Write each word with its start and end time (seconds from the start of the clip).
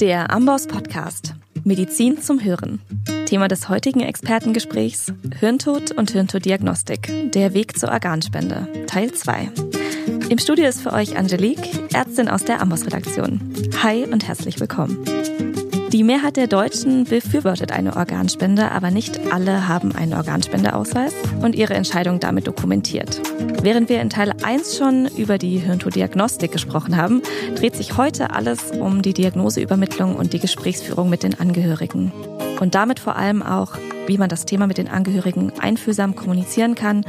Der 0.00 0.30
Amboss 0.30 0.66
Podcast. 0.66 1.32
Medizin 1.64 2.20
zum 2.20 2.44
Hören. 2.44 2.82
Thema 3.24 3.48
des 3.48 3.70
heutigen 3.70 4.00
Expertengesprächs 4.00 5.10
Hirntod 5.40 5.92
und 5.92 6.10
Hirntoddiagnostik. 6.10 7.32
Der 7.32 7.54
Weg 7.54 7.78
zur 7.78 7.88
Organspende. 7.88 8.68
Teil 8.86 9.14
2. 9.14 9.50
Im 10.28 10.36
Studio 10.36 10.66
ist 10.66 10.82
für 10.82 10.92
euch 10.92 11.16
Angelique, 11.16 11.66
Ärztin 11.94 12.28
aus 12.28 12.44
der 12.44 12.60
Amboss 12.60 12.84
Redaktion. 12.84 13.40
Hi 13.82 14.04
und 14.04 14.28
herzlich 14.28 14.60
willkommen. 14.60 15.02
Die 15.92 16.02
Mehrheit 16.02 16.36
der 16.36 16.48
Deutschen 16.48 17.04
befürwortet 17.04 17.70
eine 17.70 17.96
Organspende, 17.96 18.72
aber 18.72 18.90
nicht 18.90 19.20
alle 19.32 19.68
haben 19.68 19.94
einen 19.94 20.14
Organspendeausweis 20.14 21.14
und 21.42 21.54
ihre 21.54 21.74
Entscheidung 21.74 22.18
damit 22.18 22.48
dokumentiert. 22.48 23.20
Während 23.62 23.88
wir 23.88 24.00
in 24.00 24.10
Teil 24.10 24.32
1 24.42 24.76
schon 24.76 25.06
über 25.16 25.38
die 25.38 25.58
Hirntodiagnostik 25.58 26.50
gesprochen 26.50 26.96
haben, 26.96 27.22
dreht 27.54 27.76
sich 27.76 27.96
heute 27.96 28.30
alles 28.30 28.72
um 28.72 29.02
die 29.02 29.14
Diagnoseübermittlung 29.14 30.16
und 30.16 30.32
die 30.32 30.40
Gesprächsführung 30.40 31.08
mit 31.08 31.22
den 31.22 31.38
Angehörigen. 31.38 32.12
Und 32.60 32.74
damit 32.74 32.98
vor 32.98 33.16
allem 33.16 33.42
auch, 33.42 33.76
wie 34.06 34.18
man 34.18 34.28
das 34.28 34.44
Thema 34.44 34.66
mit 34.66 34.78
den 34.78 34.88
Angehörigen 34.88 35.52
einfühlsam 35.60 36.16
kommunizieren 36.16 36.74
kann 36.74 37.04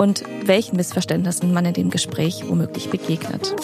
und 0.00 0.24
welchen 0.44 0.76
Missverständnissen 0.76 1.52
man 1.52 1.66
in 1.66 1.74
dem 1.74 1.90
Gespräch 1.90 2.42
womöglich 2.48 2.88
begegnet. 2.88 3.54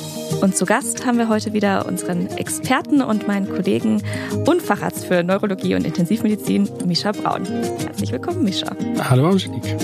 Und 0.42 0.54
zu 0.54 0.66
Gast 0.66 1.06
haben 1.06 1.16
wir 1.16 1.30
heute 1.30 1.54
wieder 1.54 1.86
unseren 1.86 2.26
Experten 2.26 3.00
und 3.00 3.26
meinen 3.26 3.48
Kollegen 3.48 4.02
und 4.44 4.60
Facharzt 4.60 5.06
für 5.06 5.22
Neurologie 5.22 5.74
und 5.74 5.86
Intensivmedizin, 5.86 6.68
Mischa 6.84 7.12
Braun. 7.12 7.46
Herzlich 7.46 8.12
willkommen, 8.12 8.44
Mischa. 8.44 8.76
Hallo, 9.08 9.28
Angelique. 9.28 9.78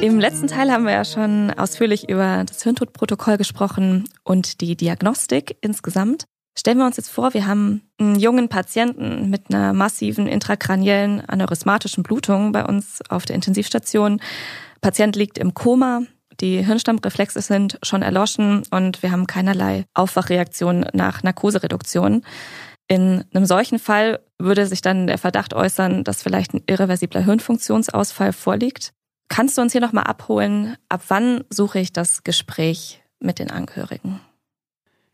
Im 0.00 0.20
letzten 0.20 0.46
Teil 0.46 0.70
haben 0.70 0.84
wir 0.84 0.92
ja 0.92 1.04
schon 1.04 1.50
ausführlich 1.50 2.08
über 2.08 2.44
das 2.46 2.62
Hirntodprotokoll 2.62 3.36
gesprochen 3.36 4.08
und 4.22 4.60
die 4.60 4.76
Diagnostik 4.76 5.56
insgesamt. 5.62 6.26
Stellen 6.56 6.78
wir 6.78 6.86
uns 6.86 6.96
jetzt 6.96 7.10
vor, 7.10 7.34
wir 7.34 7.46
haben 7.46 7.82
einen 7.98 8.20
jungen 8.20 8.48
Patienten 8.48 9.30
mit 9.30 9.52
einer 9.52 9.72
massiven 9.72 10.28
intrakraniellen 10.28 11.20
aneurysmatischen 11.28 12.04
Blutung 12.04 12.52
bei 12.52 12.64
uns 12.64 13.00
auf 13.08 13.24
der 13.24 13.34
Intensivstation. 13.34 14.20
Patient 14.80 15.16
liegt 15.16 15.38
im 15.38 15.54
Koma, 15.54 16.02
die 16.40 16.64
Hirnstammreflexe 16.64 17.42
sind 17.42 17.78
schon 17.82 18.02
erloschen 18.02 18.62
und 18.70 19.02
wir 19.02 19.10
haben 19.10 19.26
keinerlei 19.26 19.86
Aufwachreaktion 19.94 20.86
nach 20.92 21.22
Narkosereduktion. 21.22 22.24
In 22.86 23.24
einem 23.34 23.44
solchen 23.44 23.78
Fall 23.78 24.20
würde 24.38 24.66
sich 24.66 24.80
dann 24.80 25.08
der 25.08 25.18
Verdacht 25.18 25.52
äußern, 25.52 26.04
dass 26.04 26.22
vielleicht 26.22 26.54
ein 26.54 26.62
irreversibler 26.66 27.22
Hirnfunktionsausfall 27.22 28.32
vorliegt. 28.32 28.92
Kannst 29.28 29.58
du 29.58 29.62
uns 29.62 29.72
hier 29.72 29.80
nochmal 29.80 30.04
abholen, 30.04 30.76
ab 30.88 31.02
wann 31.08 31.44
suche 31.50 31.80
ich 31.80 31.92
das 31.92 32.22
Gespräch 32.24 33.02
mit 33.20 33.40
den 33.40 33.50
Angehörigen? 33.50 34.20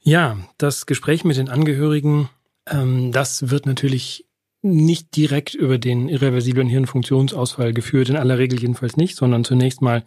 Ja, 0.00 0.36
das 0.58 0.86
Gespräch 0.86 1.24
mit 1.24 1.36
den 1.36 1.48
Angehörigen, 1.48 2.28
ähm, 2.68 3.10
das 3.10 3.50
wird 3.50 3.66
natürlich 3.66 4.26
nicht 4.64 5.14
direkt 5.14 5.54
über 5.54 5.78
den 5.78 6.08
irreversiblen 6.08 6.68
Hirnfunktionsausfall 6.68 7.74
geführt, 7.74 8.08
in 8.08 8.16
aller 8.16 8.38
Regel 8.38 8.58
jedenfalls 8.58 8.96
nicht, 8.96 9.16
sondern 9.16 9.44
zunächst 9.44 9.82
mal 9.82 10.04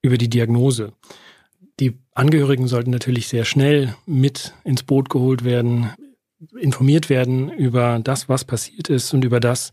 über 0.00 0.16
die 0.16 0.30
Diagnose. 0.30 0.92
Die 1.78 1.98
Angehörigen 2.14 2.66
sollten 2.66 2.90
natürlich 2.90 3.28
sehr 3.28 3.44
schnell 3.44 3.94
mit 4.06 4.54
ins 4.64 4.82
Boot 4.82 5.10
geholt 5.10 5.44
werden, 5.44 5.90
informiert 6.58 7.10
werden 7.10 7.50
über 7.50 8.00
das, 8.02 8.28
was 8.28 8.44
passiert 8.44 8.88
ist 8.88 9.12
und 9.12 9.24
über 9.24 9.40
das, 9.40 9.72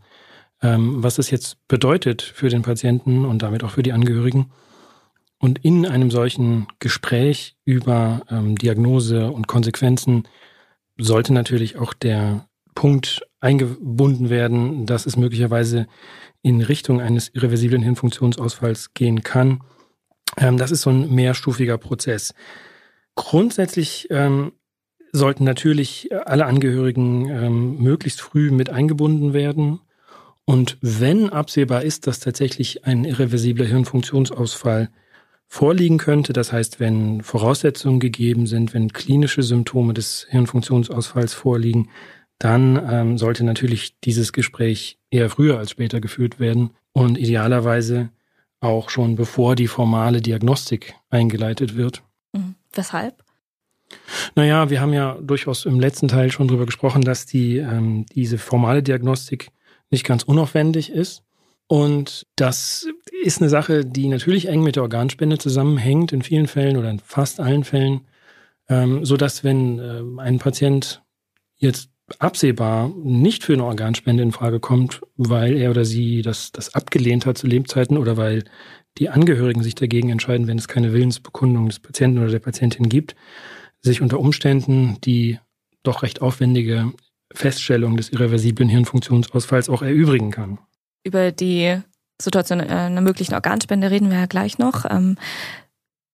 ähm, 0.61 1.01
was 1.01 1.17
es 1.17 1.31
jetzt 1.31 1.57
bedeutet 1.67 2.21
für 2.21 2.49
den 2.49 2.61
Patienten 2.61 3.25
und 3.25 3.41
damit 3.41 3.63
auch 3.63 3.71
für 3.71 3.83
die 3.83 3.93
Angehörigen. 3.93 4.51
Und 5.39 5.63
in 5.63 5.85
einem 5.85 6.11
solchen 6.11 6.67
Gespräch 6.79 7.55
über 7.63 8.21
ähm, 8.29 8.57
Diagnose 8.57 9.31
und 9.31 9.47
Konsequenzen 9.47 10.23
sollte 10.97 11.33
natürlich 11.33 11.77
auch 11.77 11.93
der 11.93 12.48
Punkt 12.75 13.21
eingebunden 13.39 14.29
werden, 14.29 14.85
dass 14.85 15.05
es 15.05 15.17
möglicherweise 15.17 15.87
in 16.41 16.61
Richtung 16.61 17.01
eines 17.01 17.29
irreversiblen 17.33 17.81
Hirnfunktionsausfalls 17.81 18.93
gehen 18.93 19.23
kann. 19.23 19.61
Ähm, 20.37 20.57
das 20.57 20.71
ist 20.71 20.81
so 20.81 20.89
ein 20.89 21.13
mehrstufiger 21.13 21.77
Prozess. 21.77 22.33
Grundsätzlich 23.15 24.07
ähm, 24.11 24.53
sollten 25.11 25.43
natürlich 25.43 26.09
alle 26.25 26.45
Angehörigen 26.45 27.29
ähm, 27.29 27.77
möglichst 27.81 28.21
früh 28.21 28.51
mit 28.51 28.69
eingebunden 28.69 29.33
werden. 29.33 29.81
Und 30.45 30.77
wenn 30.81 31.29
absehbar 31.29 31.83
ist, 31.83 32.07
dass 32.07 32.19
tatsächlich 32.19 32.85
ein 32.85 33.05
irreversibler 33.05 33.65
Hirnfunktionsausfall 33.65 34.89
vorliegen 35.47 35.97
könnte, 35.97 36.31
das 36.31 36.53
heißt, 36.53 36.79
wenn 36.79 37.21
Voraussetzungen 37.21 37.99
gegeben 37.99 38.45
sind, 38.45 38.73
wenn 38.73 38.93
klinische 38.93 39.43
Symptome 39.43 39.93
des 39.93 40.27
Hirnfunktionsausfalls 40.29 41.33
vorliegen, 41.33 41.89
dann 42.39 42.81
ähm, 42.89 43.17
sollte 43.17 43.43
natürlich 43.43 43.99
dieses 43.99 44.33
Gespräch 44.33 44.97
eher 45.11 45.29
früher 45.29 45.57
als 45.57 45.71
später 45.71 45.99
geführt 45.99 46.39
werden 46.39 46.71
und 46.93 47.17
idealerweise 47.17 48.09
auch 48.61 48.89
schon 48.89 49.15
bevor 49.15 49.55
die 49.55 49.67
formale 49.67 50.21
Diagnostik 50.21 50.95
eingeleitet 51.09 51.75
wird. 51.75 52.01
Mhm. 52.33 52.55
Weshalb? 52.73 53.23
Naja, 54.35 54.69
wir 54.69 54.81
haben 54.81 54.93
ja 54.93 55.17
durchaus 55.21 55.65
im 55.65 55.79
letzten 55.79 56.07
Teil 56.07 56.31
schon 56.31 56.47
darüber 56.47 56.65
gesprochen, 56.65 57.01
dass 57.01 57.25
die, 57.25 57.57
ähm, 57.57 58.05
diese 58.13 58.37
formale 58.37 58.83
Diagnostik 58.83 59.49
nicht 59.89 60.05
ganz 60.05 60.23
unaufwendig 60.23 60.91
ist. 60.91 61.23
Und 61.67 62.25
das 62.35 62.87
ist 63.23 63.41
eine 63.41 63.49
Sache, 63.49 63.85
die 63.85 64.07
natürlich 64.07 64.47
eng 64.47 64.63
mit 64.63 64.75
der 64.75 64.83
Organspende 64.83 65.37
zusammenhängt, 65.37 66.11
in 66.11 66.21
vielen 66.21 66.47
Fällen 66.47 66.77
oder 66.77 66.89
in 66.89 66.99
fast 66.99 67.39
allen 67.39 67.63
Fällen, 67.63 68.01
ähm, 68.69 69.05
so 69.05 69.17
dass 69.17 69.43
wenn 69.43 69.79
äh, 69.79 70.21
ein 70.21 70.39
Patient 70.39 71.03
jetzt 71.57 71.89
absehbar 72.19 72.89
nicht 73.03 73.43
für 73.43 73.53
eine 73.53 73.65
Organspende 73.65 74.23
in 74.23 74.31
Frage 74.31 74.59
kommt, 74.59 75.01
weil 75.17 75.57
er 75.57 75.71
oder 75.71 75.85
sie 75.85 76.21
das, 76.21 76.51
das 76.51 76.75
abgelehnt 76.75 77.25
hat 77.25 77.37
zu 77.37 77.47
Lebzeiten 77.47 77.97
oder 77.97 78.17
weil 78.17 78.43
die 78.97 79.09
Angehörigen 79.09 79.63
sich 79.63 79.75
dagegen 79.75 80.09
entscheiden, 80.09 80.47
wenn 80.47 80.57
es 80.57 80.67
keine 80.67 80.93
Willensbekundung 80.93 81.67
des 81.67 81.79
Patienten 81.79 82.19
oder 82.19 82.31
der 82.31 82.39
Patientin 82.39 82.89
gibt, 82.89 83.15
sich 83.81 84.01
unter 84.01 84.19
Umständen 84.19 84.97
die 85.03 85.39
doch 85.83 86.03
recht 86.03 86.21
aufwendige 86.21 86.91
Feststellung 87.33 87.95
des 87.95 88.09
irreversiblen 88.09 88.69
Hirnfunktionsausfalls 88.69 89.69
auch 89.69 89.81
erübrigen 89.81 90.31
kann. 90.31 90.59
Über 91.03 91.31
die 91.31 91.79
Situation 92.21 92.59
einer 92.59 93.01
möglichen 93.01 93.33
Organspende 93.33 93.91
reden 93.91 94.09
wir 94.09 94.17
ja 94.17 94.25
gleich 94.25 94.57
noch. 94.57 94.85
Ähm, 94.89 95.17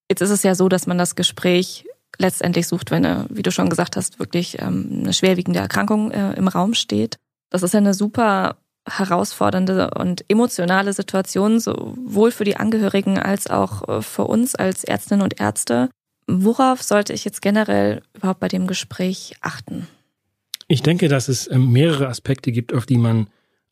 jetzt 0.10 0.22
ist 0.22 0.30
es 0.30 0.44
ja 0.44 0.54
so, 0.54 0.70
dass 0.70 0.86
man 0.86 0.98
das 0.98 1.16
Gespräch 1.16 1.86
letztendlich 2.18 2.68
sucht, 2.68 2.92
wenn 2.92 3.06
eine, 3.06 3.26
wie 3.30 3.44
du 3.44 3.52
schon 3.52 3.70
gesagt 3.70 3.96
hast, 3.96 4.20
wirklich 4.20 4.62
ähm, 4.62 5.02
eine 5.04 5.14
schwerwiegende 5.14 5.60
Erkrankung 5.60 6.12
äh, 6.12 6.34
im 6.34 6.48
Raum 6.48 6.74
steht. 6.74 7.18
Das 7.50 7.64
ist 7.64 7.76
eine 7.76 7.94
super 7.94 8.58
herausfordernde 8.88 9.92
und 9.92 10.26
emotionale 10.28 10.94
Situation, 10.94 11.60
sowohl 11.60 12.32
für 12.32 12.44
die 12.44 12.58
Angehörigen 12.58 13.18
als 13.18 13.48
auch 13.48 13.88
äh, 13.88 14.02
für 14.02 14.26
uns 14.26 14.56
als 14.56 14.84
Ärztinnen 14.84 15.24
und 15.24 15.40
Ärzte. 15.40 15.90
Worauf 16.28 16.82
sollte 16.82 17.14
ich 17.14 17.26
jetzt 17.26 17.42
generell 17.42 18.02
überhaupt 18.14 18.40
bei 18.40 18.48
dem 18.48 18.68
Gespräch 18.68 19.36
achten? 19.42 19.88
Ich 20.68 20.82
denke, 20.82 21.08
dass 21.08 21.28
es 21.28 21.50
ähm, 21.50 21.72
mehrere 21.72 22.08
Aspekte 22.08 22.52
gibt, 22.52 22.74
auf 22.74 22.86
die 22.86 22.98
man 22.98 23.28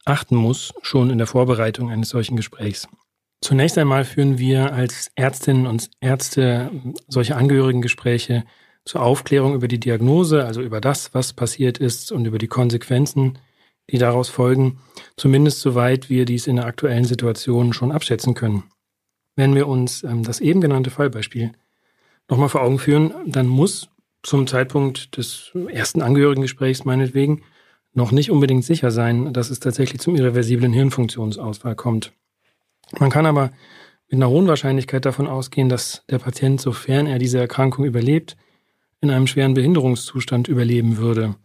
achten 0.06 0.36
muss, 0.36 0.74
schon 0.82 1.10
in 1.10 1.18
der 1.18 1.28
Vorbereitung 1.28 1.90
eines 1.90 2.10
solchen 2.10 2.36
Gesprächs. 2.36 2.88
Zunächst 3.44 3.78
einmal 3.78 4.06
führen 4.06 4.38
wir 4.38 4.72
als 4.72 5.12
Ärztinnen 5.16 5.68
und 5.68 5.92
Ärzte 6.00 6.72
solche 7.10 7.36
Angehörigengespräche 7.36 8.46
zur 8.86 9.02
Aufklärung 9.02 9.54
über 9.54 9.68
die 9.68 9.82
Diagnose, 9.82 10.46
also 10.46 10.62
über 10.62 10.80
das, 10.80 11.14
was 11.14 11.34
passiert 11.34 11.78
ist 11.78 12.14
und 12.14 12.26
über 12.26 12.38
die 12.38 12.48
Konsequenzen, 12.48 13.38
die 13.92 13.98
daraus 13.98 14.30
folgen, 14.30 14.80
zumindest 15.18 15.60
soweit 15.60 16.10
wir 16.10 16.24
dies 16.24 16.48
in 16.48 16.56
der 16.56 16.68
aktuellen 16.68 17.04
Situation 17.04 17.74
schon 17.74 17.92
abschätzen 17.92 18.34
können. 18.34 18.64
Wenn 19.36 19.56
wir 19.56 19.68
uns 19.68 20.06
ähm, 20.06 20.24
das 20.24 20.40
eben 20.40 20.62
genannte 20.62 20.90
Fallbeispiel 20.90 21.52
nochmal 22.30 22.48
vor 22.48 22.62
Augen 22.62 22.80
führen, 22.80 23.14
dann 23.26 23.48
muss 23.48 23.90
zum 24.22 24.48
Zeitpunkt 24.48 25.18
des 25.18 25.52
ersten 25.68 26.02
Angehörigengesprächs 26.02 26.86
meinetwegen 26.86 27.42
noch 27.92 28.14
nicht 28.14 28.32
unbedingt 28.32 28.64
sicher 28.64 28.90
sein, 28.90 29.34
dass 29.34 29.50
es 29.50 29.60
tatsächlich 29.60 30.00
zum 30.00 30.16
irreversiblen 30.16 30.72
Hirnfunktionsausfall 30.72 31.76
kommt. 31.76 32.14
Man 33.00 33.10
kann 33.10 33.26
aber 33.26 33.52
mit 34.08 34.18
einer 34.18 34.30
hohen 34.30 34.48
Wahrscheinlichkeit 34.48 35.06
davon 35.06 35.28
ausgehen, 35.28 35.70
dass 35.70 36.04
der 36.10 36.20
Patient, 36.20 36.62
sofern 36.62 37.08
er 37.08 37.20
diese 37.20 37.40
Erkrankung 37.40 37.86
überlebt, 37.86 38.38
in 39.02 39.10
einem 39.10 39.28
schweren 39.28 39.54
Behinderungszustand 39.54 40.48
überleben 40.48 40.98
würde. 40.98 41.36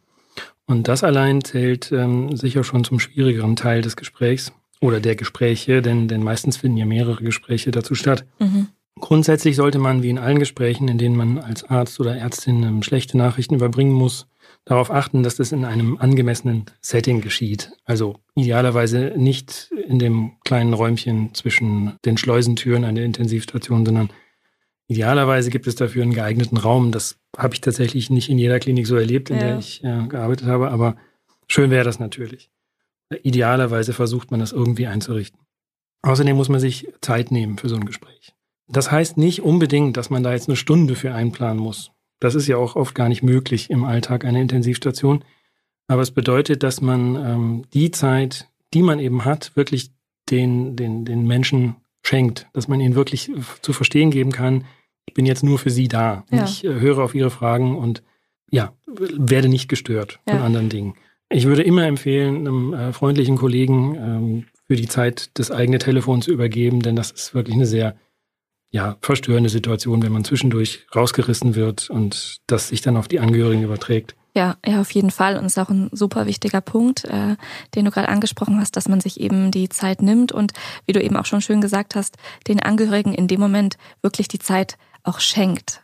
Und 0.67 0.87
das 0.87 1.03
allein 1.03 1.43
zählt 1.43 1.91
ähm, 1.93 2.37
sicher 2.37 2.63
schon 2.63 2.85
zum 2.85 3.01
schwierigeren 3.01 3.57
Teil 3.57 3.81
des 3.81 3.97
Gesprächs 3.97 4.53
oder 4.81 5.01
der 5.01 5.17
Gespräche, 5.17 5.83
denn, 5.83 6.09
denn 6.09 6.23
meistens 6.23 6.59
finden 6.59 6.77
ja 6.77 6.87
mehrere 6.87 7.23
Gespräche 7.23 7.71
dazu 7.71 7.95
statt. 7.95 8.27
Mhm. 8.39 8.69
Grundsätzlich 9.01 9.57
sollte 9.57 9.79
man, 9.79 10.03
wie 10.03 10.11
in 10.11 10.19
allen 10.19 10.39
Gesprächen, 10.39 10.89
in 10.89 10.99
denen 10.99 11.17
man 11.17 11.39
als 11.39 11.65
Arzt 11.65 12.01
oder 12.01 12.17
Ärztin 12.17 12.63
ähm, 12.63 12.83
schlechte 12.83 13.17
Nachrichten 13.17 13.55
überbringen 13.55 13.93
muss, 13.93 14.27
darauf 14.69 14.91
achten, 14.91 15.23
dass 15.23 15.37
das 15.37 15.53
in 15.53 15.65
einem 15.65 15.99
angemessenen 15.99 16.67
Setting 16.81 17.21
geschieht. 17.21 17.73
Also 17.85 18.17
idealerweise 18.35 19.15
nicht 19.17 19.71
in 19.87 19.99
dem 19.99 20.33
kleinen 20.45 20.75
Räumchen 20.75 21.35
zwischen 21.35 21.97
den 22.05 22.19
Schleusentüren 22.19 22.85
einer 22.85 23.03
Intensivstation, 23.03 23.85
sondern 23.85 24.11
idealerweise 24.87 25.51
gibt 25.51 25.67
es 25.67 25.75
dafür 25.75 26.03
einen 26.03 26.15
geeigneten 26.15 26.59
Raum. 26.59 26.93
Das 26.93 27.17
habe 27.37 27.55
ich 27.55 27.61
tatsächlich 27.61 28.11
nicht 28.11 28.29
in 28.29 28.39
jeder 28.39 28.59
Klinik 28.59 28.87
so 28.87 28.97
erlebt, 28.97 29.31
in 29.31 29.37
ja. 29.37 29.43
der 29.43 29.59
ich 29.59 29.83
äh, 29.83 30.07
gearbeitet 30.07 30.47
habe, 30.47 30.71
aber 30.71 30.97
Schön 31.51 31.71
wäre 31.71 31.85
das 31.85 31.99
natürlich. 31.99 32.51
Idealerweise 33.23 33.95
versucht 33.95 34.31
man 34.31 34.41
das 34.41 34.53
irgendwie 34.53 34.87
einzurichten. 34.87 35.41
Außerdem 36.03 36.37
muss 36.37 36.51
man 36.51 36.61
sich 36.61 36.93
Zeit 37.01 37.31
nehmen 37.33 37.57
für 37.57 37.69
so 37.69 37.77
ein 37.77 37.87
Gespräch. 37.87 38.35
Das 38.69 38.93
heißt 38.93 39.17
nicht 39.17 39.43
unbedingt, 39.43 39.97
dass 39.97 40.11
man 40.11 40.23
da 40.23 40.33
jetzt 40.33 40.49
eine 40.49 40.57
Stunde 40.57 40.95
für 40.95 41.15
einplanen 41.15 41.59
muss. 41.63 41.91
Das 42.21 42.35
ist 42.35 42.47
ja 42.47 42.57
auch 42.57 42.77
oft 42.77 42.95
gar 42.95 43.09
nicht 43.09 43.23
möglich 43.23 43.71
im 43.71 43.85
Alltag 43.85 44.25
einer 44.25 44.41
Intensivstation. 44.41 45.25
Aber 45.87 46.03
es 46.03 46.11
bedeutet, 46.11 46.63
dass 46.63 46.81
man 46.81 47.17
ähm, 47.17 47.65
die 47.73 47.91
Zeit, 47.91 48.49
die 48.75 48.83
man 48.83 48.99
eben 48.99 49.25
hat, 49.25 49.57
wirklich 49.57 49.91
den, 50.31 50.77
den, 50.77 51.05
den 51.05 51.27
Menschen 51.27 51.77
schenkt, 52.03 52.47
dass 52.53 52.69
man 52.69 52.81
ihnen 52.81 52.95
wirklich 52.95 53.31
zu 53.63 53.73
verstehen 53.73 54.11
geben 54.11 54.33
kann, 54.33 54.65
ich 55.07 55.15
bin 55.15 55.25
jetzt 55.25 55.43
nur 55.43 55.59
für 55.59 55.71
sie 55.71 55.89
da. 55.89 56.25
Ja. 56.31 56.45
Ich 56.45 56.65
äh, 56.65 56.81
höre 56.81 56.99
auf 56.99 57.15
ihre 57.15 57.31
Fragen 57.31 57.77
und 57.77 58.03
ja, 58.51 58.75
werde 58.87 59.49
nicht 59.49 59.69
gestört 59.69 60.21
ja. 60.27 60.35
von 60.35 60.43
anderen 60.43 60.69
Dingen. 60.69 60.95
Ich 61.31 61.47
würde 61.47 61.63
immer 61.63 61.87
empfehlen, 61.87 62.47
einem 62.47 62.75
äh, 62.75 62.93
freundlichen 62.93 63.37
Kollegen 63.37 63.95
ähm, 63.97 64.45
für 64.67 64.77
die 64.77 64.89
Zeit 64.89 65.31
das 65.35 65.51
eigene 65.51 65.79
Telefon 65.79 66.23
zu 66.23 66.31
übergeben, 66.31 66.81
denn 66.81 66.97
das 66.97 67.11
ist 67.11 67.35
wirklich 67.35 67.55
eine 67.55 67.67
sehr 67.67 67.97
ja, 68.71 68.97
verstörende 69.01 69.49
Situation, 69.49 70.03
wenn 70.03 70.13
man 70.13 70.25
zwischendurch 70.25 70.87
rausgerissen 70.95 71.55
wird 71.55 71.89
und 71.91 72.39
das 72.47 72.69
sich 72.69 72.81
dann 72.81 72.97
auf 72.97 73.09
die 73.09 73.21
Angehörigen 73.21 73.63
überträgt. 73.63 74.15
Ja, 74.35 74.57
ja, 74.65 74.81
auf 74.81 74.91
jeden 74.93 75.11
Fall. 75.11 75.37
Und 75.37 75.47
es 75.47 75.57
ist 75.57 75.59
auch 75.59 75.71
ein 75.71 75.89
super 75.91 76.27
wichtiger 76.27 76.61
Punkt, 76.61 77.05
äh, 77.07 77.37
den 77.75 77.85
du 77.87 77.91
gerade 77.91 78.09
angesprochen 78.09 78.61
hast, 78.61 78.77
dass 78.77 78.89
man 78.89 79.01
sich 79.01 79.21
eben 79.21 79.51
die 79.51 79.69
Zeit 79.69 80.03
nimmt 80.03 80.33
und, 80.33 80.53
wie 80.87 80.93
du 80.93 81.03
eben 81.03 81.17
auch 81.17 81.27
schon 81.27 81.41
schön 81.41 81.61
gesagt 81.61 81.95
hast, 81.95 82.17
den 82.47 82.61
Angehörigen 82.63 83.15
in 83.15 83.27
dem 83.27 83.41
Moment 83.41 83.79
wirklich 84.03 84.29
die 84.29 84.39
Zeit 84.39 84.77
auch 85.03 85.21
schenkt. 85.21 85.83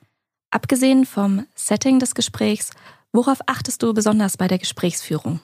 Abgesehen 0.50 1.04
vom 1.04 1.46
Setting 1.56 1.98
des 1.98 2.14
Gesprächs, 2.14 2.70
worauf 3.12 3.38
achtest 3.46 3.82
du 3.82 3.92
besonders 3.92 4.36
bei 4.36 4.46
der 4.46 4.58
Gesprächsführung? 4.58 5.40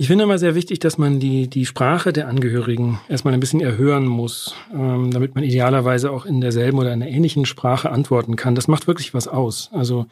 Ich 0.00 0.06
finde 0.06 0.22
immer 0.22 0.38
sehr 0.38 0.54
wichtig, 0.54 0.78
dass 0.78 0.96
man 0.96 1.18
die, 1.18 1.48
die 1.48 1.66
Sprache 1.66 2.12
der 2.12 2.28
Angehörigen 2.28 3.00
erstmal 3.08 3.34
ein 3.34 3.40
bisschen 3.40 3.60
erhören 3.60 4.06
muss, 4.06 4.54
ähm, 4.72 5.10
damit 5.10 5.34
man 5.34 5.42
idealerweise 5.42 6.12
auch 6.12 6.24
in 6.24 6.40
derselben 6.40 6.78
oder 6.78 6.92
einer 6.92 7.08
ähnlichen 7.08 7.46
Sprache 7.46 7.90
antworten 7.90 8.36
kann. 8.36 8.54
Das 8.54 8.68
macht 8.68 8.86
wirklich 8.86 9.12
was 9.12 9.26
aus. 9.26 9.70
Also 9.72 10.06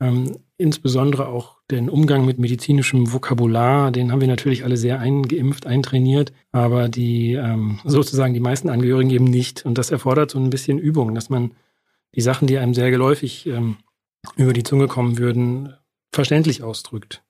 ähm, 0.00 0.38
insbesondere 0.58 1.28
auch 1.28 1.58
den 1.70 1.88
Umgang 1.88 2.24
mit 2.24 2.40
medizinischem 2.40 3.12
Vokabular, 3.12 3.92
den 3.92 4.10
haben 4.10 4.20
wir 4.20 4.26
natürlich 4.26 4.64
alle 4.64 4.76
sehr 4.76 4.98
eingeimpft, 4.98 5.66
eintrainiert, 5.66 6.32
aber 6.50 6.88
die 6.88 7.34
ähm, 7.34 7.78
sozusagen 7.84 8.34
die 8.34 8.40
meisten 8.40 8.68
Angehörigen 8.68 9.10
eben 9.10 9.26
nicht. 9.26 9.64
Und 9.64 9.78
das 9.78 9.92
erfordert 9.92 10.32
so 10.32 10.40
ein 10.40 10.50
bisschen 10.50 10.80
Übung, 10.80 11.14
dass 11.14 11.30
man 11.30 11.52
die 12.16 12.22
Sachen, 12.22 12.48
die 12.48 12.58
einem 12.58 12.74
sehr 12.74 12.90
geläufig 12.90 13.46
ähm, 13.46 13.76
über 14.34 14.52
die 14.52 14.64
Zunge 14.64 14.88
kommen 14.88 15.16
würden, 15.16 15.74
verständlich 16.10 16.64
ausdrückt. 16.64 17.21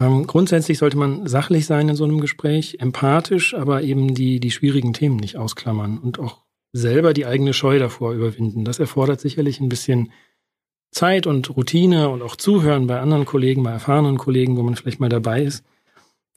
Ähm, 0.00 0.26
grundsätzlich 0.26 0.78
sollte 0.78 0.96
man 0.96 1.26
sachlich 1.26 1.66
sein 1.66 1.88
in 1.88 1.96
so 1.96 2.04
einem 2.04 2.20
Gespräch, 2.20 2.78
empathisch, 2.80 3.54
aber 3.54 3.82
eben 3.82 4.14
die, 4.14 4.38
die 4.40 4.50
schwierigen 4.50 4.92
Themen 4.92 5.16
nicht 5.16 5.36
ausklammern 5.36 5.98
und 5.98 6.18
auch 6.18 6.42
selber 6.72 7.12
die 7.12 7.26
eigene 7.26 7.52
Scheu 7.52 7.78
davor 7.78 8.12
überwinden. 8.12 8.64
Das 8.64 8.78
erfordert 8.78 9.20
sicherlich 9.20 9.60
ein 9.60 9.68
bisschen 9.68 10.12
Zeit 10.90 11.26
und 11.26 11.54
Routine 11.56 12.08
und 12.08 12.22
auch 12.22 12.36
Zuhören 12.36 12.86
bei 12.86 13.00
anderen 13.00 13.24
Kollegen, 13.24 13.62
bei 13.62 13.70
erfahrenen 13.70 14.18
Kollegen, 14.18 14.56
wo 14.56 14.62
man 14.62 14.76
vielleicht 14.76 15.00
mal 15.00 15.08
dabei 15.08 15.42
ist. 15.42 15.64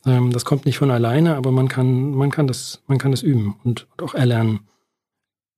Ähm, 0.06 0.32
das 0.32 0.46
kommt 0.46 0.66
nicht 0.66 0.78
von 0.78 0.92
alleine, 0.92 1.36
aber 1.36 1.52
man 1.52 1.68
kann, 1.68 2.12
man 2.12 2.32
kann 2.32 2.48
das, 2.48 2.82
man 2.88 2.98
kann 2.98 3.12
das 3.12 3.22
üben 3.22 3.60
und, 3.64 3.88
und 3.92 4.04
auch 4.04 4.14
erlernen. 4.14 4.62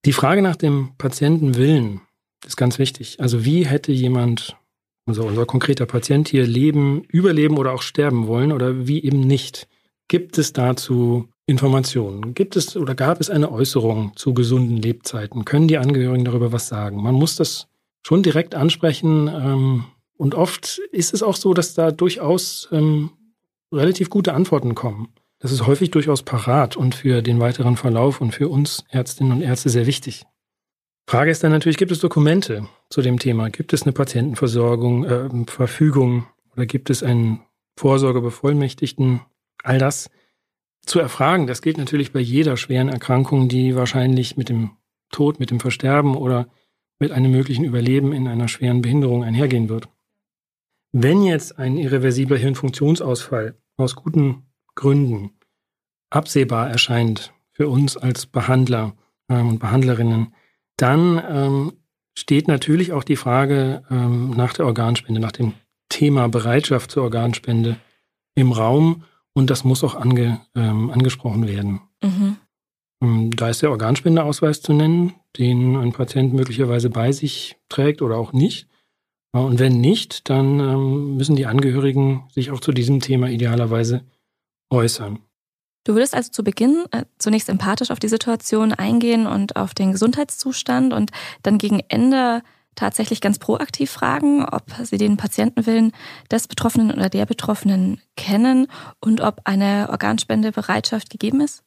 Die 0.06 0.14
Frage 0.14 0.42
nach 0.42 0.58
dem 0.58 0.92
Patientenwillen 0.98 2.02
ist 2.46 2.58
ganz 2.58 2.78
wichtig. 2.78 3.22
Also 3.22 3.46
wie 3.46 3.66
hätte 3.66 3.92
jemand, 3.92 4.58
also 5.06 5.24
unser 5.24 5.46
konkreter 5.46 5.86
Patient 5.86 6.28
hier 6.28 6.46
leben, 6.46 7.04
überleben 7.10 7.58
oder 7.58 7.74
auch 7.74 7.82
sterben 7.82 8.28
wollen 8.28 8.52
oder 8.52 8.88
wie 8.88 9.04
eben 9.04 9.20
nicht? 9.20 9.68
Gibt 10.08 10.38
es 10.38 10.54
dazu 10.54 11.28
Informationen? 11.46 12.34
Gibt 12.34 12.56
es 12.56 12.78
oder 12.78 12.96
gab 12.96 13.20
es 13.20 13.30
eine 13.30 13.52
Äußerung 13.52 14.14
zu 14.16 14.34
gesunden 14.34 14.78
Lebzeiten? 14.78 15.46
Können 15.46 15.68
die 15.68 15.78
Angehörigen 15.78 16.26
darüber 16.26 16.52
was 16.52 16.68
sagen? 16.68 17.02
Man 17.02 17.16
muss 17.16 17.36
das 17.36 17.68
schon 18.02 18.24
direkt 18.24 18.56
ansprechen. 18.56 19.28
Ähm, 19.28 19.86
und 20.18 20.36
oft 20.36 20.80
ist 20.92 21.14
es 21.14 21.24
auch 21.24 21.36
so, 21.36 21.54
dass 21.54 21.74
da 21.74 21.92
durchaus 21.92 22.70
ähm, 22.72 23.12
relativ 23.72 24.10
gute 24.10 24.34
Antworten 24.34 24.76
kommen. 24.76 25.10
Das 25.40 25.52
ist 25.52 25.68
häufig 25.68 25.92
durchaus 25.92 26.24
parat 26.24 26.78
und 26.78 26.96
für 26.96 27.22
den 27.22 27.40
weiteren 27.42 27.76
Verlauf 27.76 28.22
und 28.22 28.34
für 28.34 28.48
uns 28.48 28.86
Ärztinnen 28.90 29.34
und 29.34 29.42
Ärzte 29.42 29.70
sehr 29.70 29.86
wichtig. 29.86 30.24
Frage 31.06 31.32
ist 31.32 31.44
dann 31.44 31.52
natürlich, 31.52 31.78
gibt 31.78 31.92
es 31.92 32.00
Dokumente 32.00 32.68
zu 32.90 33.02
dem 33.02 33.20
Thema? 33.20 33.50
Gibt 33.50 33.74
es 33.74 33.84
eine 33.84 33.92
Patientenversorgung, 33.92 35.06
äh, 35.06 35.30
Verfügung 35.48 36.28
oder 36.54 36.66
gibt 36.66 36.90
es 36.90 37.04
einen 37.04 37.42
Vorsorgebevollmächtigten? 37.78 39.22
All 39.64 39.78
das 39.78 40.10
zu 40.86 41.00
erfragen, 41.00 41.48
das 41.48 41.62
gilt 41.62 41.78
natürlich 41.78 42.12
bei 42.12 42.20
jeder 42.20 42.58
schweren 42.58 42.90
Erkrankung, 42.90 43.48
die 43.48 43.76
wahrscheinlich 43.76 44.38
mit 44.38 44.50
dem 44.50 44.72
Tod, 45.12 45.40
mit 45.40 45.52
dem 45.52 45.60
Versterben 45.60 46.16
oder 46.16 46.48
mit 47.00 47.12
einem 47.12 47.32
möglichen 47.32 47.66
Überleben 47.66 48.14
in 48.14 48.28
einer 48.28 48.48
schweren 48.48 48.82
Behinderung 48.82 49.24
einhergehen 49.24 49.70
wird. 49.70 49.88
Wenn 50.92 51.24
jetzt 51.24 51.58
ein 51.58 51.78
irreversibler 51.78 52.38
Hirnfunktionsausfall 52.38 53.58
aus 53.78 53.96
guten 53.96 54.44
Gründen 54.76 55.32
absehbar 56.10 56.70
erscheint 56.70 57.34
für 57.52 57.68
uns 57.68 57.98
als 57.98 58.26
Behandler 58.26 58.96
äh, 59.28 59.40
und 59.40 59.60
Behandlerinnen, 59.60 60.34
dann 60.78 61.22
ähm, 61.30 61.74
steht 62.18 62.48
natürlich 62.48 62.94
auch 62.94 63.04
die 63.04 63.16
Frage 63.16 63.84
ähm, 63.90 64.31
nach 64.31 64.54
der 64.54 64.66
Organspende, 64.66 65.20
nach 65.20 65.31
dem 65.31 65.54
Thema 65.90 66.28
Bereitschaft 66.28 66.92
zur 66.92 67.04
Organspende 67.04 67.78
im 68.36 68.52
Raum 68.52 69.04
und 69.34 69.50
das 69.50 69.64
muss 69.64 69.84
auch 69.84 69.96
ange, 69.96 70.42
ähm, 70.56 70.90
angesprochen 70.90 71.48
werden. 71.48 71.81
Mhm. 72.04 72.38
Ähm, 73.02 73.31
da 73.36 73.50
ist 73.50 73.62
der 73.62 73.72
Organspendeausweis 73.72 74.62
zu 74.62 74.74
nennen, 74.74 75.14
den 75.38 75.75
ein 75.75 75.92
Patient 75.92 76.34
möglicherweise 76.34 76.90
bei 76.90 77.12
sich 77.12 77.58
trägt 77.69 78.02
oder 78.02 78.18
auch 78.18 78.34
nicht. 78.34 78.68
Und 79.36 79.58
wenn 79.58 79.81
nicht, 79.81 80.30
dann 80.30 80.60
ähm, 80.60 81.18
müssen 81.18 81.36
die 81.36 81.48
Angehörigen 81.48 82.28
sich 82.31 82.52
auch 82.52 82.60
zu 82.60 82.72
diesem 82.72 83.00
Thema 83.00 83.30
idealerweise 83.30 84.06
äußern. 84.69 85.19
Du 85.83 85.94
würdest 85.94 86.15
also 86.15 86.31
zu 86.31 86.44
Beginn 86.44 86.85
äh, 86.91 87.03
zunächst 87.18 87.50
empathisch 87.50 87.91
auf 87.91 88.00
die 88.00 88.07
Situation 88.07 88.74
eingehen 88.74 89.27
und 89.27 89.56
auf 89.56 89.74
den 89.74 89.91
Gesundheitszustand 89.91 90.94
und 90.94 91.12
dann 91.41 91.57
gegen 91.57 91.81
Ende 91.89 92.41
tatsächlich 92.75 93.21
ganz 93.21 93.38
proaktiv 93.38 93.91
fragen, 93.91 94.45
ob 94.45 94.63
sie 94.83 94.97
den 94.97 95.18
Patientenwillen 95.18 95.91
des 96.31 96.47
Betroffenen 96.47 96.91
oder 96.91 97.09
der 97.09 97.25
Betroffenen 97.25 98.01
kennen 98.15 98.68
und 99.00 99.21
ob 99.21 99.41
eine 99.44 99.90
Organspendebereitschaft 99.90 101.09
gegeben 101.09 101.42
ist? 101.42 101.63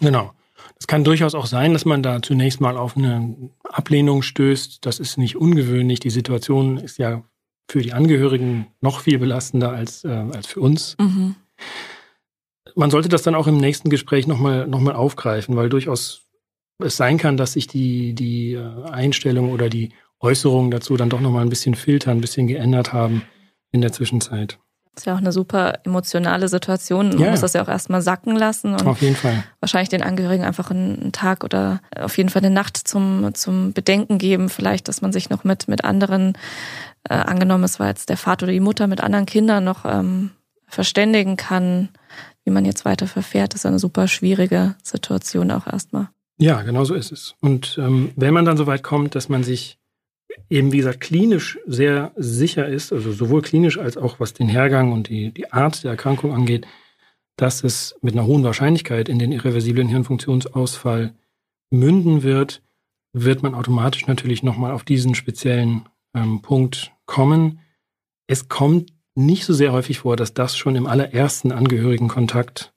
Genau. 0.00 0.32
Es 0.78 0.86
kann 0.86 1.04
durchaus 1.04 1.34
auch 1.34 1.46
sein, 1.46 1.72
dass 1.72 1.84
man 1.84 2.02
da 2.02 2.20
zunächst 2.20 2.60
mal 2.60 2.76
auf 2.76 2.96
eine 2.96 3.50
Ablehnung 3.64 4.22
stößt. 4.22 4.84
Das 4.84 4.98
ist 4.98 5.16
nicht 5.16 5.36
ungewöhnlich. 5.36 6.00
Die 6.00 6.10
Situation 6.10 6.76
ist 6.76 6.98
ja 6.98 7.22
für 7.68 7.80
die 7.80 7.92
Angehörigen 7.92 8.66
noch 8.80 9.00
viel 9.00 9.18
belastender 9.18 9.70
als, 9.70 10.04
äh, 10.04 10.08
als 10.08 10.46
für 10.46 10.60
uns. 10.60 10.96
Mhm 10.98 11.36
man 12.74 12.90
sollte 12.90 13.08
das 13.08 13.22
dann 13.22 13.34
auch 13.34 13.46
im 13.46 13.58
nächsten 13.58 13.90
Gespräch 13.90 14.26
nochmal 14.26 14.66
noch 14.66 14.80
mal 14.80 14.94
aufgreifen, 14.94 15.56
weil 15.56 15.68
durchaus 15.68 16.22
es 16.78 16.96
sein 16.96 17.18
kann, 17.18 17.36
dass 17.36 17.52
sich 17.52 17.66
die, 17.66 18.14
die 18.14 18.54
äh, 18.54 18.84
Einstellung 18.90 19.52
oder 19.52 19.68
die 19.68 19.92
Äußerungen 20.20 20.70
dazu 20.70 20.96
dann 20.96 21.10
doch 21.10 21.20
nochmal 21.20 21.42
ein 21.42 21.50
bisschen 21.50 21.74
filtern, 21.74 22.18
ein 22.18 22.20
bisschen 22.20 22.46
geändert 22.46 22.92
haben 22.92 23.22
in 23.70 23.80
der 23.80 23.92
Zwischenzeit. 23.92 24.58
Das 24.94 25.02
ist 25.02 25.06
ja 25.06 25.14
auch 25.14 25.18
eine 25.18 25.32
super 25.32 25.80
emotionale 25.84 26.46
Situation. 26.46 27.08
Man 27.08 27.18
ja. 27.18 27.30
muss 27.30 27.40
das 27.40 27.52
ja 27.52 27.62
auch 27.62 27.68
erstmal 27.68 28.00
sacken 28.00 28.36
lassen 28.36 28.74
und 28.74 28.86
auf 28.86 29.02
jeden 29.02 29.16
Fall. 29.16 29.42
wahrscheinlich 29.58 29.88
den 29.88 30.02
Angehörigen 30.02 30.44
einfach 30.44 30.70
einen 30.70 31.10
Tag 31.10 31.42
oder 31.42 31.80
auf 31.98 32.16
jeden 32.16 32.28
Fall 32.28 32.44
eine 32.44 32.54
Nacht 32.54 32.76
zum, 32.76 33.34
zum 33.34 33.72
Bedenken 33.72 34.18
geben. 34.18 34.48
Vielleicht, 34.48 34.86
dass 34.86 35.02
man 35.02 35.12
sich 35.12 35.30
noch 35.30 35.42
mit, 35.42 35.66
mit 35.66 35.84
anderen, 35.84 36.38
äh, 37.08 37.14
angenommen, 37.14 37.64
es 37.64 37.80
war 37.80 37.88
jetzt 37.88 38.08
der 38.08 38.16
Vater 38.16 38.44
oder 38.44 38.52
die 38.52 38.60
Mutter, 38.60 38.86
mit 38.86 39.00
anderen 39.00 39.26
Kindern 39.26 39.64
noch 39.64 39.84
ähm, 39.84 40.30
verständigen 40.68 41.36
kann, 41.36 41.88
wie 42.44 42.50
man 42.50 42.64
jetzt 42.64 42.84
weiter 42.84 43.06
verfährt, 43.06 43.54
ist 43.54 43.66
eine 43.66 43.78
super 43.78 44.08
schwierige 44.08 44.76
Situation 44.82 45.50
auch 45.50 45.66
erstmal. 45.66 46.08
Ja, 46.38 46.62
genau 46.62 46.84
so 46.84 46.94
ist 46.94 47.12
es. 47.12 47.34
Und 47.40 47.78
ähm, 47.78 48.12
wenn 48.16 48.34
man 48.34 48.44
dann 48.44 48.56
so 48.56 48.66
weit 48.66 48.82
kommt, 48.82 49.14
dass 49.14 49.28
man 49.28 49.44
sich 49.44 49.78
eben, 50.50 50.72
wie 50.72 50.78
gesagt, 50.78 51.00
klinisch 51.00 51.58
sehr 51.66 52.12
sicher 52.16 52.66
ist, 52.66 52.92
also 52.92 53.12
sowohl 53.12 53.42
klinisch 53.42 53.78
als 53.78 53.96
auch 53.96 54.20
was 54.20 54.32
den 54.32 54.48
Hergang 54.48 54.92
und 54.92 55.08
die, 55.08 55.32
die 55.32 55.52
Art 55.52 55.84
der 55.84 55.92
Erkrankung 55.92 56.32
angeht, 56.32 56.66
dass 57.36 57.64
es 57.64 57.96
mit 58.00 58.14
einer 58.14 58.26
hohen 58.26 58.44
Wahrscheinlichkeit 58.44 59.08
in 59.08 59.18
den 59.18 59.32
irreversiblen 59.32 59.88
Hirnfunktionsausfall 59.88 61.14
münden 61.70 62.22
wird, 62.22 62.62
wird 63.12 63.42
man 63.42 63.54
automatisch 63.54 64.06
natürlich 64.06 64.42
nochmal 64.42 64.72
auf 64.72 64.84
diesen 64.84 65.14
speziellen 65.14 65.88
ähm, 66.14 66.42
Punkt 66.42 66.92
kommen. 67.06 67.60
Es 68.26 68.48
kommt 68.48 68.92
nicht 69.14 69.44
so 69.44 69.52
sehr 69.52 69.72
häufig 69.72 70.00
vor, 70.00 70.16
dass 70.16 70.34
das 70.34 70.56
schon 70.56 70.76
im 70.76 70.86
allerersten 70.86 71.52
Angehörigenkontakt 71.52 72.72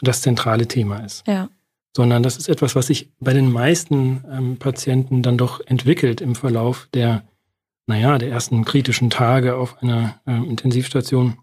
das 0.00 0.22
zentrale 0.22 0.66
Thema 0.66 0.98
ist. 0.98 1.26
Ja. 1.26 1.48
Sondern 1.94 2.22
das 2.22 2.36
ist 2.36 2.48
etwas, 2.48 2.74
was 2.74 2.86
sich 2.86 3.10
bei 3.20 3.34
den 3.34 3.52
meisten 3.52 4.24
ähm, 4.30 4.56
Patienten 4.56 5.22
dann 5.22 5.36
doch 5.36 5.60
entwickelt 5.66 6.20
im 6.20 6.34
Verlauf 6.34 6.88
der, 6.94 7.24
naja, 7.86 8.16
der 8.18 8.30
ersten 8.30 8.64
kritischen 8.64 9.10
Tage 9.10 9.56
auf 9.56 9.82
einer 9.82 10.20
äh, 10.26 10.32
Intensivstation. 10.32 11.38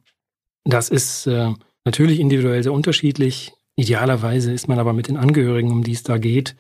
Das 0.63 0.89
ist 0.89 1.27
äh, 1.27 1.53
natürlich 1.86 2.20
individuell 2.20 2.63
sehr 2.63 2.74
unterschiedlich. 2.74 3.53
Idealerweise 3.75 4.51
ist 4.51 4.68
man 4.68 4.79
aber 4.79 4.94
mit 4.94 5.08
den 5.08 5.18
Angehörigen, 5.18 5.72
um 5.72 5.84
die 5.84 5.94
es 5.94 6.03
da 6.03 6.18
geht, 6.18 6.56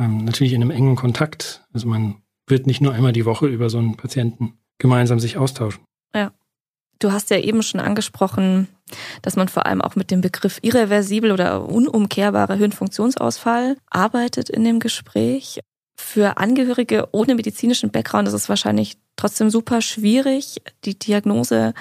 ähm, 0.00 0.24
natürlich 0.24 0.54
in 0.54 0.62
einem 0.62 0.70
engen 0.70 0.96
Kontakt. 0.96 1.64
Also 1.72 1.86
man 1.86 2.22
wird 2.46 2.66
nicht 2.66 2.80
nur 2.80 2.94
einmal 2.94 3.12
die 3.12 3.26
Woche 3.26 3.46
über 3.46 3.70
so 3.70 3.78
einen 3.78 3.96
Patienten 3.96 4.58
gemeinsam 4.78 5.20
sich 5.20 5.36
austauschen. 5.36 5.84
Ja. 6.14 6.32
Du 7.02 7.10
hast 7.10 7.30
ja 7.30 7.38
eben 7.38 7.64
schon 7.64 7.80
angesprochen, 7.80 8.68
dass 9.22 9.34
man 9.34 9.48
vor 9.48 9.66
allem 9.66 9.82
auch 9.82 9.96
mit 9.96 10.12
dem 10.12 10.20
Begriff 10.20 10.60
irreversibel 10.62 11.32
oder 11.32 11.68
unumkehrbarer 11.68 12.54
Hirnfunktionsausfall 12.54 13.76
arbeitet 13.90 14.48
in 14.48 14.62
dem 14.62 14.78
Gespräch. 14.78 15.58
Für 15.96 16.36
Angehörige 16.36 17.08
ohne 17.10 17.34
medizinischen 17.34 17.90
Background 17.90 18.28
ist 18.28 18.34
es 18.34 18.48
wahrscheinlich 18.48 18.98
trotzdem 19.16 19.50
super 19.50 19.82
schwierig, 19.82 20.62
die 20.84 20.96
Diagnose 20.96 21.74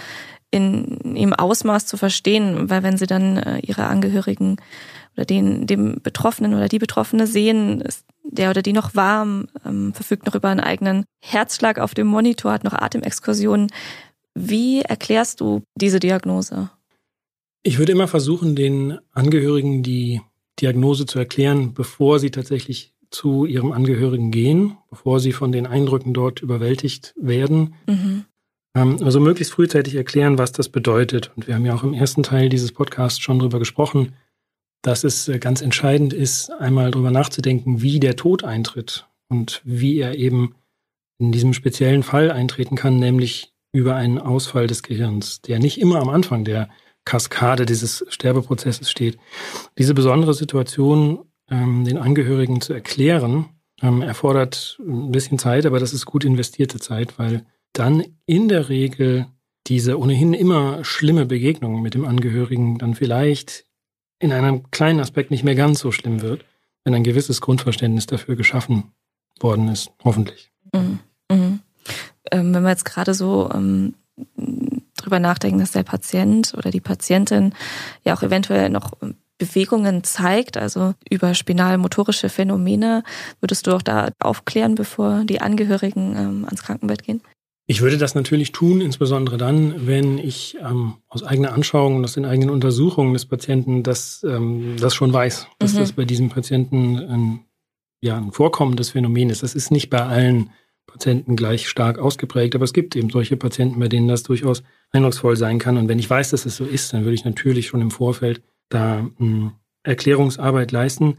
in 0.50 0.98
im 1.16 1.34
Ausmaß 1.34 1.86
zu 1.86 1.98
verstehen, 1.98 2.72
weil 2.72 2.82
wenn 2.82 2.98
sie 2.98 3.08
dann 3.08 3.38
äh, 3.38 3.60
ihre 3.60 3.86
Angehörigen 3.86 4.58
oder 5.16 5.26
den 5.26 5.68
dem 5.68 6.02
Betroffenen 6.02 6.56
oder 6.56 6.68
die 6.68 6.80
Betroffene 6.80 7.28
sehen, 7.28 7.80
ist 7.82 8.06
der 8.24 8.50
oder 8.50 8.64
die 8.64 8.74
noch 8.74 8.96
warm, 8.96 9.48
ähm, 9.66 9.94
verfügt 9.94 10.26
noch 10.26 10.36
über 10.36 10.50
einen 10.50 10.60
eigenen 10.60 11.06
Herzschlag 11.24 11.78
auf 11.78 11.94
dem 11.94 12.08
Monitor, 12.08 12.54
hat 12.54 12.64
noch 12.64 12.74
Atemexkursionen. 12.74 13.68
Wie 14.34 14.82
erklärst 14.82 15.42
du 15.42 15.64
diese 15.76 16.00
Diagnose? 16.00 16.70
Ich 17.64 17.78
würde 17.78 17.92
immer 17.92 18.08
versuchen, 18.08 18.56
den 18.56 18.98
Angehörigen 19.12 19.84
die 19.84 20.22
Diagnose 20.60 21.06
zu 21.06 21.20
erklären, 21.20 21.74
bevor 21.74 22.20
sie 22.20 22.32
tatsächlich 22.32 22.94
zu 23.12 23.46
ihrem 23.46 23.72
Angehörigen 23.72 24.32
gehen, 24.32 24.78
bevor 24.90 25.20
sie 25.20 25.34
von 25.34 25.52
den 25.52 25.68
Eindrücken 25.68 26.14
dort 26.14 26.42
überwältigt 26.42 27.14
werden. 27.18 27.76
Mhm. 27.88 28.26
Ähm, 28.76 28.98
also 29.02 29.20
möglichst 29.20 29.54
frühzeitig 29.54 29.96
erklären, 29.96 30.38
was 30.38 30.54
das 30.54 30.70
bedeutet. 30.70 31.32
Und 31.36 31.48
wir 31.48 31.56
haben 31.56 31.66
ja 31.66 31.76
auch 31.76 31.84
im 31.84 31.94
ersten 31.94 32.24
Teil 32.24 32.50
dieses 32.50 32.72
Podcasts 32.72 33.20
schon 33.20 33.40
darüber 33.40 33.60
gesprochen, 33.60 34.14
dass 34.82 35.04
es 35.04 35.28
äh, 35.28 35.40
ganz 35.40 35.62
entscheidend 35.62 36.14
ist, 36.14 36.52
einmal 36.52 36.92
darüber 36.92 37.12
nachzudenken, 37.12 37.82
wie 37.82 38.00
der 38.00 38.16
Tod 38.16 38.44
eintritt 38.44 39.08
und 39.28 39.62
wie 39.64 40.00
er 40.00 40.16
eben 40.18 40.56
in 41.20 41.32
diesem 41.32 41.54
speziellen 41.54 42.04
Fall 42.04 42.32
eintreten 42.32 42.76
kann, 42.76 42.98
nämlich 42.98 43.54
über 43.72 43.96
einen 43.96 44.20
Ausfall 44.20 44.68
des 44.68 44.84
Gehirns, 44.84 45.42
der 45.42 45.60
nicht 45.60 45.80
immer 45.80 46.00
am 46.00 46.10
Anfang 46.10 46.44
der 46.44 46.70
Kaskade 47.06 47.66
dieses 47.66 48.06
Sterbeprozesses 48.10 48.92
steht. 48.92 49.18
Diese 49.78 49.94
besondere 49.94 50.34
Situation 50.34 51.26
ähm, 51.50 51.86
den 51.86 51.98
Angehörigen 51.98 52.62
zu 52.62 52.74
erklären, 52.74 53.50
ähm, 53.82 54.02
erfordert 54.02 54.80
ein 54.80 55.12
bisschen 55.12 55.40
Zeit, 55.40 55.66
aber 55.66 55.80
das 55.80 55.94
ist 55.94 56.06
gut 56.06 56.26
investierte 56.26 56.80
Zeit, 56.80 57.18
weil 57.18 57.46
dann 57.74 58.04
in 58.26 58.48
der 58.48 58.70
Regel 58.70 59.28
diese 59.68 60.00
ohnehin 60.00 60.34
immer 60.34 60.84
schlimme 60.84 61.26
Begegnung 61.26 61.82
mit 61.82 61.94
dem 61.94 62.06
Angehörigen 62.06 62.78
dann 62.78 62.96
vielleicht 62.96 63.66
in 64.20 64.32
einem 64.32 64.70
kleinen 64.72 65.00
Aspekt 65.00 65.32
nicht 65.32 65.44
mehr 65.44 65.56
ganz 65.56 65.80
so 65.80 65.92
schlimm 65.92 66.22
wird, 66.22 66.46
wenn 66.84 66.94
ein 66.94 67.04
gewisses 67.04 67.42
Grundverständnis 67.42 68.06
dafür 68.06 68.36
geschaffen 68.36 68.92
worden 69.40 69.68
ist, 69.70 69.92
hoffentlich. 70.04 70.52
Mhm. 70.74 71.00
Mhm. 71.32 71.60
Ähm, 72.32 72.54
wenn 72.54 72.64
wir 72.64 72.70
jetzt 72.70 72.86
gerade 72.86 73.14
so 73.14 73.50
ähm, 73.54 73.94
drüber 74.98 75.20
nachdenken, 75.20 75.60
dass 75.60 75.72
der 75.72 75.84
Patient 75.84 76.54
oder 76.58 76.72
die 76.72 76.82
Patientin 76.82 77.54
ja 78.04 78.16
auch 78.16 78.24
eventuell 78.24 78.70
noch 78.70 78.92
Bewegungen 79.38 80.04
zeigt, 80.04 80.56
also 80.58 80.94
über 81.10 81.34
spinalmotorische 81.34 82.30
Phänomene, 82.30 83.04
würdest 83.40 83.66
du 83.66 83.72
auch 83.72 83.82
da 83.82 84.10
aufklären, 84.20 84.76
bevor 84.76 85.24
die 85.26 85.42
Angehörigen 85.42 86.16
ähm, 86.16 86.46
ans 86.46 86.62
Krankenbett 86.62 87.04
gehen? 87.04 87.22
Ich 87.66 87.82
würde 87.82 87.98
das 87.98 88.16
natürlich 88.16 88.52
tun, 88.52 88.82
insbesondere 88.82 89.38
dann, 89.38 89.88
wenn 89.88 90.18
ich 90.20 90.58
ähm, 90.62 90.96
aus 91.08 91.24
eigener 91.24 91.54
Anschauung 91.54 91.96
und 91.96 92.04
aus 92.04 92.14
den 92.14 92.26
eigenen 92.26 92.50
Untersuchungen 92.50 93.14
des 93.14 93.26
Patienten 93.26 93.82
das, 93.82 94.24
ähm, 94.28 94.76
das 94.80 94.94
schon 94.94 95.14
weiß, 95.14 95.48
dass 95.58 95.74
mhm. 95.74 95.78
das 95.78 95.94
bei 95.94 96.06
diesem 96.06 96.30
Patienten 96.30 97.00
ein, 97.00 97.40
ja, 98.02 98.18
ein 98.18 98.32
vorkommendes 98.32 98.92
Phänomen 98.92 99.30
ist. 99.30 99.42
Das 99.42 99.56
ist 99.56 99.72
nicht 99.72 99.90
bei 99.90 100.02
allen 100.02 100.52
Patienten 100.92 101.36
gleich 101.36 101.68
stark 101.68 102.00
ausgeprägt, 102.00 102.56
aber 102.56 102.66
es 102.66 102.74
gibt 102.74 102.96
eben 102.96 103.10
solche 103.10 103.38
Patienten, 103.38 103.80
bei 103.80 103.88
denen 103.88 104.08
das 104.08 104.24
durchaus 104.24 104.64
eindrucksvoll 104.92 105.36
sein 105.36 105.60
kann. 105.60 105.78
Und 105.78 105.88
wenn 105.88 106.00
ich 106.00 106.10
weiß, 106.10 106.32
dass 106.32 106.46
es 106.46 106.58
so 106.58 106.66
ist, 106.66 106.94
dann 106.94 107.04
würde 107.04 107.16
ich 107.16 107.26
natürlich 107.26 107.68
schon 107.68 107.82
im 107.82 107.92
Vorfeld 107.92 108.42
da 108.70 109.02
mh, 109.02 109.12
hm, 109.18 109.52
Erklärungsarbeit 109.84 110.72
leisten. 110.72 111.18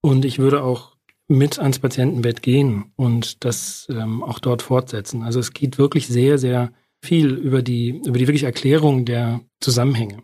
Und 0.00 0.24
ich 0.24 0.38
würde 0.38 0.62
auch 0.62 0.96
mit 1.28 1.58
ans 1.58 1.78
Patientenbett 1.78 2.42
gehen 2.42 2.92
und 2.96 3.44
das 3.44 3.86
ähm, 3.90 4.22
auch 4.22 4.38
dort 4.38 4.62
fortsetzen. 4.62 5.22
Also 5.22 5.38
es 5.38 5.52
geht 5.52 5.78
wirklich 5.78 6.08
sehr, 6.08 6.38
sehr 6.38 6.72
viel 7.02 7.34
über 7.34 7.62
die, 7.62 8.00
über 8.04 8.18
die 8.18 8.26
wirklich 8.26 8.42
Erklärung 8.42 9.04
der 9.04 9.40
Zusammenhänge. 9.60 10.22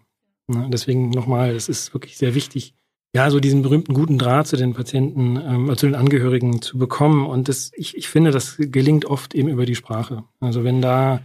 Ja, 0.53 0.69
deswegen 0.69 1.11
nochmal, 1.11 1.55
es 1.55 1.69
ist 1.69 1.95
wirklich 1.95 2.19
sehr 2.19 2.35
wichtig, 2.35 2.75
ja, 3.17 3.31
so 3.31 3.41
diesen 3.41 3.63
berühmten 3.63 3.95
guten 3.95 4.19
Draht 4.19 4.47
zu 4.47 4.57
den 4.57 4.75
Patienten, 4.75 5.37
ähm, 5.37 5.75
zu 5.79 5.87
den 5.87 5.95
Angehörigen 5.95 6.61
zu 6.61 6.77
bekommen. 6.77 7.25
Und 7.25 7.49
das, 7.49 7.71
ich, 7.75 7.97
ich 7.97 8.11
finde, 8.11 8.31
das 8.31 8.57
gelingt 8.59 9.07
oft 9.07 9.35
eben 9.35 9.49
über 9.49 9.65
die 9.65 9.75
Sprache. 9.75 10.25
Also 10.39 10.65
wenn 10.65 10.83
da 10.83 11.21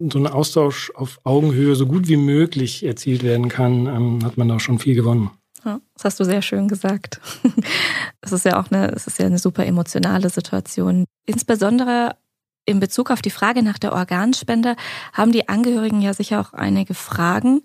so 0.00 0.18
ein 0.18 0.26
Austausch 0.26 0.90
auf 0.96 1.20
Augenhöhe 1.22 1.76
so 1.76 1.86
gut 1.86 2.08
wie 2.08 2.16
möglich 2.16 2.84
erzielt 2.84 3.22
werden 3.22 3.48
kann, 3.48 3.86
ähm, 3.86 4.24
hat 4.24 4.38
man 4.38 4.48
da 4.48 4.58
schon 4.58 4.80
viel 4.80 4.96
gewonnen. 4.96 5.30
Ja, 5.64 5.80
das 5.94 6.04
hast 6.04 6.18
du 6.18 6.24
sehr 6.24 6.42
schön 6.42 6.66
gesagt. 6.66 7.20
Es 8.22 8.32
ist 8.32 8.44
ja 8.44 8.60
auch 8.60 8.70
eine, 8.70 8.90
es 8.92 9.06
ist 9.06 9.18
ja 9.18 9.24
eine 9.24 9.38
super 9.38 9.64
emotionale 9.64 10.28
Situation. 10.28 11.06
Insbesondere 11.24 12.16
in 12.66 12.78
Bezug 12.78 13.10
auf 13.10 13.22
die 13.22 13.30
Frage 13.30 13.62
nach 13.62 13.78
der 13.78 13.94
Organspende 13.94 14.76
haben 15.14 15.32
die 15.32 15.48
Angehörigen 15.48 16.02
ja 16.02 16.12
sicher 16.12 16.38
auch 16.38 16.52
einige 16.52 16.92
Fragen. 16.92 17.62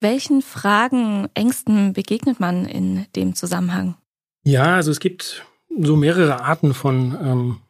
Welchen 0.00 0.42
Fragen, 0.42 1.28
Ängsten 1.34 1.92
begegnet 1.92 2.38
man 2.40 2.66
in 2.66 3.06
dem 3.16 3.34
Zusammenhang? 3.34 3.96
Ja, 4.44 4.76
also 4.76 4.90
es 4.90 5.00
gibt 5.00 5.44
so 5.80 5.96
mehrere 5.96 6.40
Arten 6.40 6.74
von, 6.74 7.16
ähm, 7.20 7.60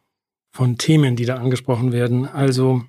von 0.51 0.77
Themen, 0.77 1.15
die 1.15 1.25
da 1.25 1.35
angesprochen 1.35 1.91
werden. 1.91 2.27
Also 2.27 2.83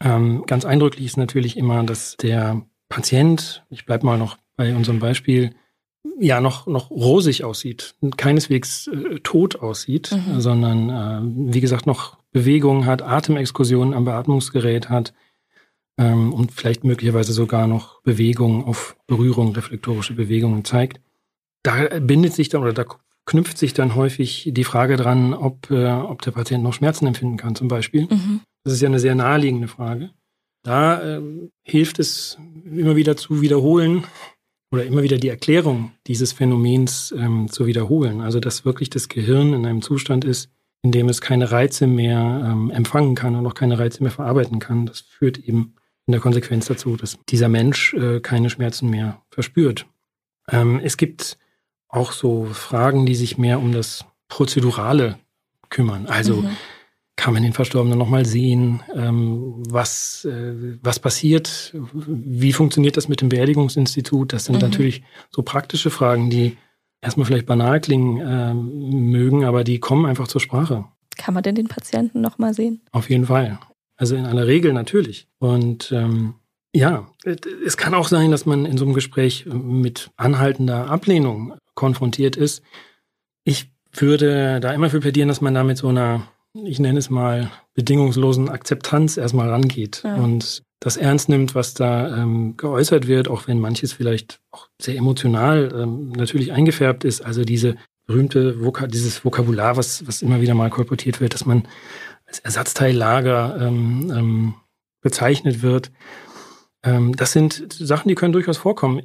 ähm, 0.00 0.44
ganz 0.46 0.64
eindrücklich 0.64 1.06
ist 1.06 1.16
natürlich 1.16 1.56
immer, 1.56 1.84
dass 1.84 2.16
der 2.16 2.62
Patient, 2.88 3.64
ich 3.70 3.86
bleibe 3.86 4.06
mal 4.06 4.18
noch 4.18 4.36
bei 4.56 4.74
unserem 4.74 4.98
Beispiel, 4.98 5.54
ja 6.18 6.40
noch 6.40 6.66
noch 6.66 6.90
rosig 6.90 7.44
aussieht, 7.44 7.94
keineswegs 8.16 8.88
äh, 8.88 9.20
tot 9.20 9.56
aussieht, 9.56 10.12
mhm. 10.12 10.40
sondern 10.40 10.90
äh, 10.90 11.52
wie 11.54 11.60
gesagt 11.60 11.86
noch 11.86 12.18
Bewegung 12.32 12.86
hat, 12.86 13.02
Atemexkursionen 13.02 13.94
am 13.94 14.04
Beatmungsgerät 14.04 14.88
hat 14.88 15.12
ähm, 16.00 16.32
und 16.32 16.50
vielleicht 16.50 16.82
möglicherweise 16.82 17.32
sogar 17.32 17.68
noch 17.68 18.02
Bewegung 18.02 18.64
auf 18.64 18.96
Berührung, 19.06 19.52
reflektorische 19.54 20.14
Bewegungen 20.14 20.64
zeigt. 20.64 21.00
Da 21.62 22.00
bindet 22.00 22.32
sich 22.32 22.48
dann 22.48 22.62
oder 22.62 22.72
da 22.72 22.86
knüpft 23.26 23.58
sich 23.58 23.74
dann 23.74 23.94
häufig 23.94 24.50
die 24.52 24.64
Frage 24.64 24.96
dran, 24.96 25.34
ob, 25.34 25.70
äh, 25.70 25.86
ob 25.86 26.22
der 26.22 26.32
Patient 26.32 26.64
noch 26.64 26.72
Schmerzen 26.72 27.06
empfinden 27.06 27.36
kann, 27.36 27.54
zum 27.54 27.68
Beispiel. 27.68 28.08
Mhm. 28.10 28.40
Das 28.64 28.72
ist 28.72 28.80
ja 28.80 28.88
eine 28.88 28.98
sehr 28.98 29.14
naheliegende 29.14 29.68
Frage. 29.68 30.10
Da 30.64 31.18
äh, 31.18 31.22
hilft 31.62 31.98
es 31.98 32.38
immer 32.64 32.96
wieder 32.96 33.16
zu 33.16 33.40
wiederholen, 33.40 34.04
oder 34.72 34.84
immer 34.84 35.02
wieder 35.02 35.18
die 35.18 35.28
Erklärung 35.28 35.92
dieses 36.06 36.32
Phänomens 36.32 37.12
ähm, 37.16 37.48
zu 37.50 37.66
wiederholen. 37.66 38.20
Also 38.20 38.40
dass 38.40 38.64
wirklich 38.64 38.90
das 38.90 39.08
Gehirn 39.08 39.52
in 39.52 39.66
einem 39.66 39.82
Zustand 39.82 40.24
ist, 40.24 40.50
in 40.82 40.92
dem 40.92 41.08
es 41.08 41.20
keine 41.20 41.50
Reize 41.50 41.86
mehr 41.86 42.42
ähm, 42.44 42.70
empfangen 42.70 43.14
kann 43.14 43.34
und 43.34 43.46
auch 43.46 43.54
keine 43.54 43.78
Reize 43.78 44.02
mehr 44.02 44.12
verarbeiten 44.12 44.60
kann. 44.60 44.86
Das 44.86 45.00
führt 45.00 45.38
eben 45.38 45.74
in 46.10 46.12
der 46.12 46.20
Konsequenz 46.20 46.66
dazu, 46.66 46.96
dass 46.96 47.18
dieser 47.28 47.48
Mensch 47.48 47.94
äh, 47.94 48.20
keine 48.20 48.50
Schmerzen 48.50 48.90
mehr 48.90 49.22
verspürt. 49.30 49.86
Ähm, 50.50 50.80
es 50.82 50.96
gibt 50.96 51.38
auch 51.88 52.12
so 52.12 52.44
Fragen, 52.46 53.06
die 53.06 53.14
sich 53.14 53.38
mehr 53.38 53.58
um 53.58 53.72
das 53.72 54.04
Prozedurale 54.28 55.18
kümmern. 55.68 56.06
Also 56.06 56.42
mhm 56.42 56.56
kann 57.20 57.34
man 57.34 57.42
den 57.42 57.52
Verstorbenen 57.52 57.98
nochmal 57.98 58.24
sehen, 58.24 58.80
ähm, 58.96 59.62
was, 59.68 60.24
äh, 60.24 60.78
was 60.82 60.98
passiert, 60.98 61.74
wie 61.92 62.54
funktioniert 62.54 62.96
das 62.96 63.08
mit 63.08 63.20
dem 63.20 63.28
Beerdigungsinstitut. 63.28 64.32
Das 64.32 64.46
sind 64.46 64.54
mhm. 64.54 64.62
natürlich 64.62 65.02
so 65.30 65.42
praktische 65.42 65.90
Fragen, 65.90 66.30
die 66.30 66.56
erstmal 67.02 67.26
vielleicht 67.26 67.44
banal 67.44 67.78
klingen 67.78 68.20
äh, 68.26 68.54
mögen, 68.54 69.44
aber 69.44 69.64
die 69.64 69.80
kommen 69.80 70.06
einfach 70.06 70.28
zur 70.28 70.40
Sprache. 70.40 70.86
Kann 71.18 71.34
man 71.34 71.42
denn 71.42 71.56
den 71.56 71.68
Patienten 71.68 72.22
nochmal 72.22 72.54
sehen? 72.54 72.80
Auf 72.90 73.10
jeden 73.10 73.26
Fall. 73.26 73.58
Also 74.00 74.16
in 74.16 74.24
aller 74.24 74.46
Regel 74.46 74.72
natürlich. 74.72 75.28
Und 75.38 75.92
ähm, 75.92 76.34
ja, 76.72 77.06
es 77.66 77.76
kann 77.76 77.92
auch 77.92 78.08
sein, 78.08 78.30
dass 78.30 78.46
man 78.46 78.64
in 78.64 78.78
so 78.78 78.84
einem 78.86 78.94
Gespräch 78.94 79.44
mit 79.44 80.10
anhaltender 80.16 80.88
Ablehnung 80.88 81.54
konfrontiert 81.74 82.36
ist. 82.36 82.62
Ich 83.44 83.70
würde 83.92 84.60
da 84.60 84.72
immer 84.72 84.88
für 84.88 85.00
plädieren, 85.00 85.28
dass 85.28 85.42
man 85.42 85.52
da 85.52 85.64
mit 85.64 85.76
so 85.76 85.88
einer 85.88 86.26
ich 86.54 86.80
nenne 86.80 86.98
es 86.98 87.10
mal, 87.10 87.50
bedingungslosen 87.74 88.48
Akzeptanz 88.48 89.16
erstmal 89.16 89.48
rangeht 89.50 90.02
ja. 90.04 90.16
und 90.16 90.62
das 90.80 90.96
ernst 90.96 91.28
nimmt, 91.28 91.54
was 91.54 91.74
da 91.74 92.16
ähm, 92.16 92.56
geäußert 92.56 93.06
wird, 93.06 93.28
auch 93.28 93.46
wenn 93.46 93.60
manches 93.60 93.92
vielleicht 93.92 94.40
auch 94.50 94.68
sehr 94.80 94.96
emotional 94.96 95.70
ähm, 95.74 96.10
natürlich 96.12 96.52
eingefärbt 96.52 97.04
ist. 97.04 97.20
Also 97.20 97.44
diese 97.44 97.76
berühmte 98.06 98.64
Voka 98.64 98.86
dieses 98.86 99.24
Vokabular, 99.24 99.76
was, 99.76 100.06
was 100.08 100.22
immer 100.22 100.40
wieder 100.40 100.54
mal 100.54 100.70
kolportiert 100.70 101.20
wird, 101.20 101.34
dass 101.34 101.46
man 101.46 101.68
als 102.30 102.38
Ersatzteillager 102.38 103.58
ähm, 103.60 104.12
ähm, 104.16 104.54
bezeichnet 105.00 105.62
wird. 105.62 105.90
Ähm, 106.84 107.16
das 107.16 107.32
sind 107.32 107.66
Sachen, 107.72 108.08
die 108.08 108.14
können 108.14 108.32
durchaus 108.32 108.56
vorkommen. 108.56 109.02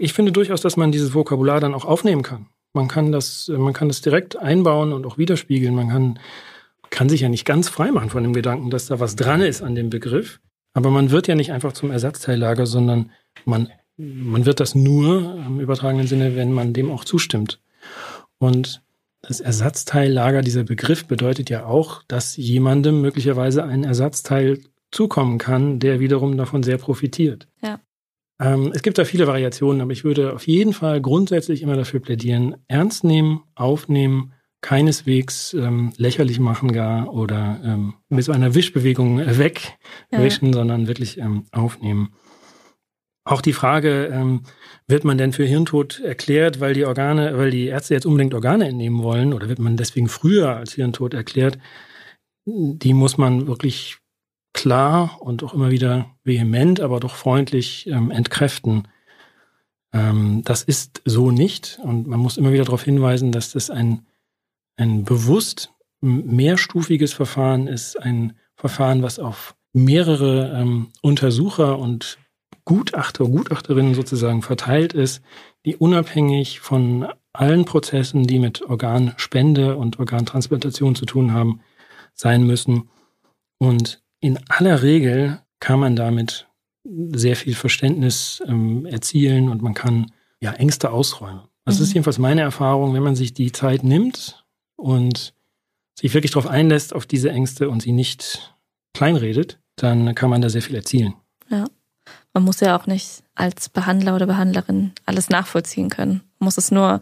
Ich 0.00 0.12
finde 0.12 0.32
durchaus, 0.32 0.60
dass 0.60 0.76
man 0.76 0.90
dieses 0.90 1.14
Vokabular 1.14 1.60
dann 1.60 1.74
auch 1.74 1.84
aufnehmen 1.84 2.22
kann. 2.22 2.46
Man 2.72 2.88
kann 2.88 3.12
das, 3.12 3.48
man 3.56 3.72
kann 3.72 3.88
das 3.88 4.02
direkt 4.02 4.36
einbauen 4.36 4.92
und 4.92 5.06
auch 5.06 5.16
widerspiegeln. 5.16 5.74
Man 5.74 5.88
kann, 5.88 6.18
kann 6.90 7.08
sich 7.08 7.20
ja 7.20 7.28
nicht 7.28 7.44
ganz 7.44 7.68
frei 7.68 7.92
machen 7.92 8.10
von 8.10 8.24
dem 8.24 8.34
Gedanken, 8.34 8.68
dass 8.70 8.86
da 8.86 8.98
was 8.98 9.14
dran 9.16 9.40
ist 9.40 9.62
an 9.62 9.76
dem 9.76 9.88
Begriff. 9.88 10.40
Aber 10.74 10.90
man 10.90 11.10
wird 11.10 11.28
ja 11.28 11.36
nicht 11.36 11.52
einfach 11.52 11.72
zum 11.72 11.90
Ersatzteillager, 11.90 12.66
sondern 12.66 13.12
man, 13.44 13.70
man 13.96 14.44
wird 14.44 14.60
das 14.60 14.74
nur 14.74 15.36
im 15.46 15.60
übertragenen 15.60 16.06
Sinne, 16.08 16.36
wenn 16.36 16.52
man 16.52 16.74
dem 16.74 16.90
auch 16.90 17.04
zustimmt. 17.04 17.60
Und 18.38 18.82
das 19.22 19.40
Ersatzteillager, 19.40 20.42
dieser 20.42 20.64
Begriff 20.64 21.06
bedeutet 21.06 21.50
ja 21.50 21.66
auch, 21.66 22.02
dass 22.06 22.36
jemandem 22.36 23.00
möglicherweise 23.00 23.64
ein 23.64 23.84
Ersatzteil 23.84 24.60
zukommen 24.90 25.38
kann, 25.38 25.78
der 25.78 26.00
wiederum 26.00 26.36
davon 26.36 26.62
sehr 26.62 26.78
profitiert. 26.78 27.48
Ja. 27.62 27.80
Ähm, 28.40 28.72
es 28.74 28.82
gibt 28.82 28.98
da 28.98 29.04
viele 29.04 29.26
Variationen, 29.26 29.80
aber 29.80 29.92
ich 29.92 30.04
würde 30.04 30.34
auf 30.34 30.46
jeden 30.46 30.72
Fall 30.72 31.00
grundsätzlich 31.00 31.62
immer 31.62 31.76
dafür 31.76 32.00
plädieren, 32.00 32.56
ernst 32.68 33.02
nehmen, 33.02 33.42
aufnehmen, 33.54 34.32
keineswegs 34.60 35.54
ähm, 35.54 35.92
lächerlich 35.96 36.40
machen 36.40 36.72
gar 36.72 37.12
oder 37.12 37.60
ähm, 37.64 37.94
mit 38.08 38.24
so 38.24 38.32
einer 38.32 38.54
Wischbewegung 38.54 39.18
wegwischen, 39.18 40.48
ja. 40.48 40.52
sondern 40.52 40.88
wirklich 40.88 41.18
ähm, 41.18 41.44
aufnehmen. 41.52 42.14
Auch 43.26 43.40
die 43.40 43.52
Frage, 43.52 44.06
ähm, 44.06 44.44
wird 44.86 45.02
man 45.02 45.18
denn 45.18 45.32
für 45.32 45.44
Hirntod 45.44 45.98
erklärt, 45.98 46.60
weil 46.60 46.74
die 46.74 46.84
Organe, 46.84 47.36
weil 47.36 47.50
die 47.50 47.66
Ärzte 47.66 47.94
jetzt 47.94 48.06
unbedingt 48.06 48.34
Organe 48.34 48.68
entnehmen 48.68 49.02
wollen, 49.02 49.32
oder 49.32 49.48
wird 49.48 49.58
man 49.58 49.76
deswegen 49.76 50.08
früher 50.08 50.54
als 50.54 50.74
Hirntod 50.74 51.12
erklärt? 51.12 51.58
Die 52.44 52.94
muss 52.94 53.18
man 53.18 53.48
wirklich 53.48 53.98
klar 54.52 55.20
und 55.20 55.42
auch 55.42 55.54
immer 55.54 55.72
wieder 55.72 56.14
vehement, 56.22 56.78
aber 56.78 57.00
doch 57.00 57.16
freundlich 57.16 57.88
ähm, 57.88 58.12
entkräften. 58.12 58.86
Ähm, 59.92 60.42
das 60.44 60.62
ist 60.62 61.02
so 61.04 61.32
nicht 61.32 61.80
und 61.82 62.06
man 62.06 62.20
muss 62.20 62.36
immer 62.36 62.52
wieder 62.52 62.64
darauf 62.64 62.84
hinweisen, 62.84 63.32
dass 63.32 63.50
das 63.50 63.70
ein, 63.70 64.06
ein 64.76 65.04
bewusst 65.04 65.72
mehrstufiges 66.00 67.12
Verfahren 67.12 67.66
ist, 67.66 68.00
ein 68.00 68.34
Verfahren, 68.54 69.02
was 69.02 69.18
auf 69.18 69.56
mehrere 69.72 70.60
ähm, 70.60 70.92
Untersucher 71.02 71.76
und 71.80 72.18
Gutachter, 72.66 73.24
Gutachterinnen 73.24 73.94
sozusagen 73.94 74.42
verteilt 74.42 74.92
ist, 74.92 75.22
die 75.64 75.76
unabhängig 75.76 76.60
von 76.60 77.06
allen 77.32 77.64
Prozessen, 77.64 78.26
die 78.26 78.38
mit 78.38 78.62
Organspende 78.62 79.76
und 79.76 79.98
Organtransplantation 79.98 80.94
zu 80.94 81.06
tun 81.06 81.32
haben, 81.32 81.60
sein 82.12 82.44
müssen. 82.44 82.90
Und 83.58 84.02
in 84.20 84.38
aller 84.48 84.82
Regel 84.82 85.40
kann 85.60 85.80
man 85.80 85.96
damit 85.96 86.48
sehr 86.84 87.36
viel 87.36 87.54
Verständnis 87.54 88.42
ähm, 88.46 88.84
erzielen 88.84 89.48
und 89.48 89.62
man 89.62 89.74
kann 89.74 90.12
ja 90.40 90.52
Ängste 90.52 90.90
ausräumen. 90.90 91.42
Das 91.64 91.78
mhm. 91.78 91.84
ist 91.84 91.94
jedenfalls 91.94 92.18
meine 92.18 92.42
Erfahrung, 92.42 92.94
wenn 92.94 93.02
man 93.02 93.16
sich 93.16 93.32
die 93.32 93.52
Zeit 93.52 93.84
nimmt 93.84 94.44
und 94.76 95.34
sich 95.98 96.14
wirklich 96.14 96.32
darauf 96.32 96.48
einlässt, 96.48 96.94
auf 96.94 97.06
diese 97.06 97.30
Ängste 97.30 97.70
und 97.70 97.82
sie 97.82 97.92
nicht 97.92 98.56
kleinredet, 98.92 99.60
dann 99.76 100.14
kann 100.14 100.30
man 100.30 100.40
da 100.40 100.48
sehr 100.48 100.62
viel 100.62 100.76
erzielen. 100.76 101.14
Ja. 101.48 101.64
Man 102.32 102.44
muss 102.44 102.60
ja 102.60 102.76
auch 102.76 102.86
nicht 102.86 103.22
als 103.34 103.68
Behandler 103.68 104.14
oder 104.14 104.26
Behandlerin 104.26 104.92
alles 105.04 105.28
nachvollziehen 105.28 105.90
können. 105.90 106.22
Man 106.38 106.46
muss 106.46 106.58
es 106.58 106.70
nur, 106.70 107.00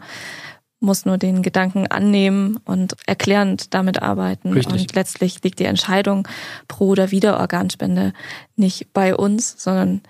muss 0.79 1.05
nur 1.05 1.17
den 1.17 1.41
Gedanken 1.41 1.87
annehmen 1.87 2.57
und 2.65 2.95
erklärend 3.05 3.73
damit 3.73 4.01
arbeiten. 4.01 4.53
Richtig. 4.53 4.81
Und 4.81 4.95
letztlich 4.95 5.43
liegt 5.43 5.59
die 5.59 5.65
Entscheidung 5.65 6.27
pro 6.67 6.89
oder 6.89 7.11
wider 7.11 7.39
Organspende 7.39 8.13
nicht 8.55 8.93
bei 8.93 9.15
uns, 9.15 9.55
sondern 9.57 10.01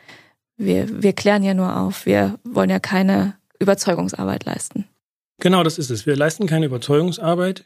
wir, 0.58 1.02
wir 1.02 1.14
klären 1.14 1.44
ja 1.44 1.54
nur 1.54 1.76
auf. 1.78 2.06
Wir 2.06 2.40
wollen 2.44 2.70
ja 2.70 2.80
keine 2.80 3.36
Überzeugungsarbeit 3.60 4.46
leisten. 4.46 4.86
Genau, 5.40 5.64
das 5.64 5.78
ist 5.78 5.90
es. 5.90 6.06
Wir 6.06 6.16
leisten 6.16 6.48
keine 6.48 6.66
Überzeugungsarbeit. 6.66 7.66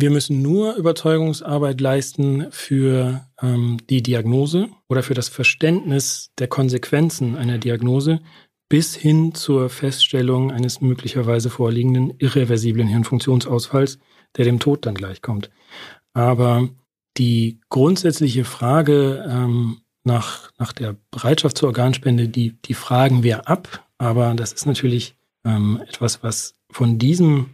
Wir 0.00 0.10
müssen 0.10 0.42
nur 0.42 0.76
Überzeugungsarbeit 0.76 1.80
leisten 1.80 2.46
für 2.52 3.26
ähm, 3.42 3.78
die 3.90 4.00
Diagnose 4.00 4.68
oder 4.88 5.02
für 5.02 5.14
das 5.14 5.28
Verständnis 5.28 6.30
der 6.38 6.46
Konsequenzen 6.46 7.34
einer 7.34 7.58
Diagnose 7.58 8.20
bis 8.68 8.94
hin 8.94 9.34
zur 9.34 9.68
Feststellung 9.70 10.52
eines 10.52 10.80
möglicherweise 10.80 11.50
vorliegenden 11.50 12.14
irreversiblen 12.18 12.86
Hirnfunktionsausfalls, 12.86 13.98
der 14.36 14.44
dem 14.44 14.60
Tod 14.60 14.86
dann 14.86 14.94
gleichkommt. 14.94 15.50
Aber 16.12 16.68
die 17.16 17.60
grundsätzliche 17.68 18.44
Frage 18.44 19.26
ähm, 19.28 19.80
nach, 20.04 20.52
nach 20.58 20.72
der 20.72 20.96
Bereitschaft 21.10 21.58
zur 21.58 21.70
Organspende, 21.70 22.28
die, 22.28 22.52
die 22.62 22.74
fragen 22.74 23.24
wir 23.24 23.48
ab. 23.48 23.84
Aber 23.98 24.32
das 24.34 24.52
ist 24.52 24.66
natürlich 24.66 25.16
ähm, 25.44 25.82
etwas, 25.88 26.22
was 26.22 26.54
von 26.70 27.00
diesem 27.00 27.50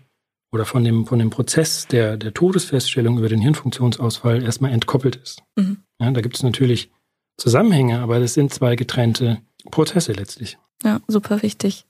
oder 0.55 0.64
von 0.64 0.85
dem, 0.85 1.05
von 1.07 1.19
dem 1.19 1.31
Prozess 1.31 1.88
der, 1.88 2.17
der 2.17 2.33
Todesfeststellung 2.33 3.19
über 3.19 3.29
den 3.29 3.40
Hirnfunktionsausfall 3.40 4.43
erstmal 4.43 4.73
entkoppelt 4.73 5.17
ist. 5.17 5.43
Mhm. 5.57 5.79
Ja, 6.01 6.11
da 6.12 6.21
gibt 6.21 6.37
es 6.37 6.43
natürlich 6.43 6.90
Zusammenhänge, 7.37 7.99
aber 7.99 8.21
das 8.21 8.35
sind 8.35 8.55
zwei 8.55 8.77
getrennte 8.77 9.38
Prozesse 9.71 10.12
letztlich. 10.12 10.57
Ja, 10.85 11.01
super 11.09 11.43
wichtig. 11.43 11.85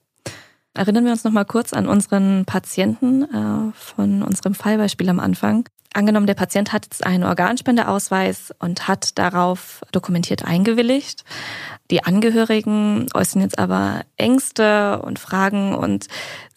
Erinnern 0.72 1.05
wir 1.05 1.12
uns 1.12 1.24
noch 1.24 1.31
mal 1.31 1.44
kurz 1.44 1.72
an 1.72 1.87
unseren 1.87 2.46
Patienten 2.46 3.22
äh, 3.22 3.72
von 3.74 4.22
unserem 4.22 4.55
Fallbeispiel 4.55 5.09
am 5.09 5.20
Anfang. 5.20 5.68
Angenommen, 5.92 6.27
der 6.27 6.35
Patient 6.35 6.72
hat 6.72 6.87
jetzt 6.87 7.07
einen 7.07 7.22
Organspendeausweis 7.22 8.53
und 8.59 8.88
hat 8.88 9.16
darauf 9.16 9.83
dokumentiert 9.92 10.44
eingewilligt. 10.44 11.22
Die 11.92 12.03
Angehörigen 12.03 13.07
äußern 13.14 13.42
jetzt 13.42 13.61
aber 13.61 14.00
Ängste 14.16 15.00
und 15.03 15.20
Fragen 15.20 15.74
und 15.74 16.07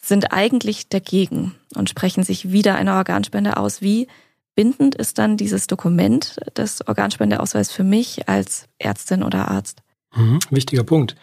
sind 0.08 0.32
eigentlich 0.32 0.88
dagegen 0.88 1.54
und 1.74 1.88
sprechen 1.88 2.24
sich 2.24 2.50
wieder 2.50 2.74
eine 2.74 2.94
Organspende 2.94 3.56
aus. 3.56 3.82
Wie 3.82 4.08
bindend 4.54 4.94
ist 4.94 5.18
dann 5.18 5.36
dieses 5.36 5.66
Dokument 5.66 6.36
des 6.56 6.86
Organspendeausweis 6.86 7.70
für 7.70 7.84
mich 7.84 8.28
als 8.28 8.66
Ärztin 8.78 9.22
oder 9.22 9.48
Arzt? 9.48 9.82
Mhm, 10.14 10.40
wichtiger 10.50 10.84
Punkt. 10.84 11.14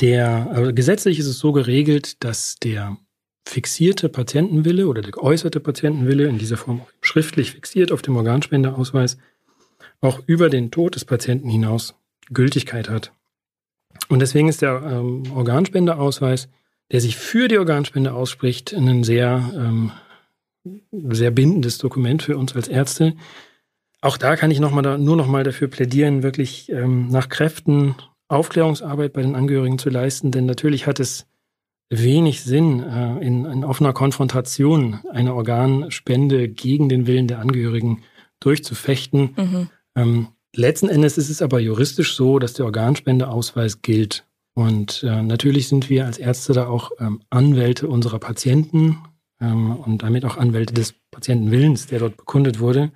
Der, 0.00 0.48
also 0.52 0.72
gesetzlich 0.72 1.18
ist 1.18 1.26
es 1.26 1.38
so 1.38 1.52
geregelt, 1.52 2.22
dass 2.22 2.56
der 2.56 2.96
fixierte 3.46 4.08
Patientenwille 4.08 4.86
oder 4.86 5.00
der 5.00 5.12
geäußerte 5.12 5.58
Patientenwille 5.58 6.28
in 6.28 6.38
dieser 6.38 6.56
Form 6.56 6.82
schriftlich 7.00 7.52
fixiert 7.52 7.92
auf 7.92 8.02
dem 8.02 8.16
Organspendeausweis 8.16 9.16
auch 10.00 10.20
über 10.26 10.50
den 10.50 10.70
Tod 10.70 10.94
des 10.94 11.04
Patienten 11.04 11.48
hinaus 11.48 11.94
Gültigkeit 12.30 12.88
hat. 12.88 13.12
Und 14.08 14.20
deswegen 14.20 14.48
ist 14.48 14.62
der 14.62 14.82
ähm, 14.84 15.24
Organspendeausweis, 15.34 16.48
der 16.92 17.00
sich 17.00 17.16
für 17.16 17.48
die 17.48 17.58
Organspende 17.58 18.14
ausspricht, 18.14 18.72
ein 18.72 19.04
sehr, 19.04 19.50
ähm, 19.54 19.92
sehr 20.92 21.30
bindendes 21.30 21.78
Dokument 21.78 22.22
für 22.22 22.36
uns 22.36 22.54
als 22.54 22.68
Ärzte. 22.68 23.14
Auch 24.00 24.16
da 24.16 24.36
kann 24.36 24.50
ich 24.50 24.60
noch 24.60 24.70
mal 24.70 24.82
da, 24.82 24.96
nur 24.96 25.16
noch 25.16 25.26
mal 25.26 25.44
dafür 25.44 25.68
plädieren, 25.68 26.22
wirklich 26.22 26.70
ähm, 26.70 27.08
nach 27.08 27.28
Kräften 27.28 27.96
Aufklärungsarbeit 28.28 29.12
bei 29.14 29.22
den 29.22 29.34
Angehörigen 29.34 29.78
zu 29.78 29.88
leisten, 29.88 30.30
denn 30.30 30.44
natürlich 30.44 30.86
hat 30.86 31.00
es 31.00 31.26
wenig 31.90 32.42
Sinn, 32.42 32.80
äh, 32.80 33.18
in, 33.26 33.46
in 33.46 33.64
offener 33.64 33.94
Konfrontation 33.94 35.00
eine 35.10 35.34
Organspende 35.34 36.48
gegen 36.48 36.88
den 36.88 37.06
Willen 37.06 37.26
der 37.26 37.38
Angehörigen 37.38 38.02
durchzufechten. 38.40 39.34
Mhm. 39.36 39.70
Ähm, 39.96 40.28
letzten 40.54 40.88
Endes 40.88 41.16
ist 41.16 41.30
es 41.30 41.42
aber 41.42 41.60
juristisch 41.60 42.14
so, 42.14 42.38
dass 42.38 42.52
der 42.52 42.66
Organspendeausweis 42.66 43.80
gilt. 43.80 44.27
Und 44.58 45.04
äh, 45.04 45.22
natürlich 45.22 45.68
sind 45.68 45.88
wir 45.88 46.04
als 46.04 46.18
Ärzte 46.18 46.52
da 46.52 46.66
auch 46.66 46.90
ähm, 46.98 47.20
Anwälte 47.30 47.86
unserer 47.86 48.18
Patienten 48.18 48.98
ähm, 49.40 49.76
und 49.76 50.02
damit 50.02 50.24
auch 50.24 50.36
Anwälte 50.36 50.74
des 50.74 50.94
Patientenwillens, 51.12 51.86
der 51.86 52.00
dort 52.00 52.16
bekundet 52.16 52.58
wurde. 52.58 52.90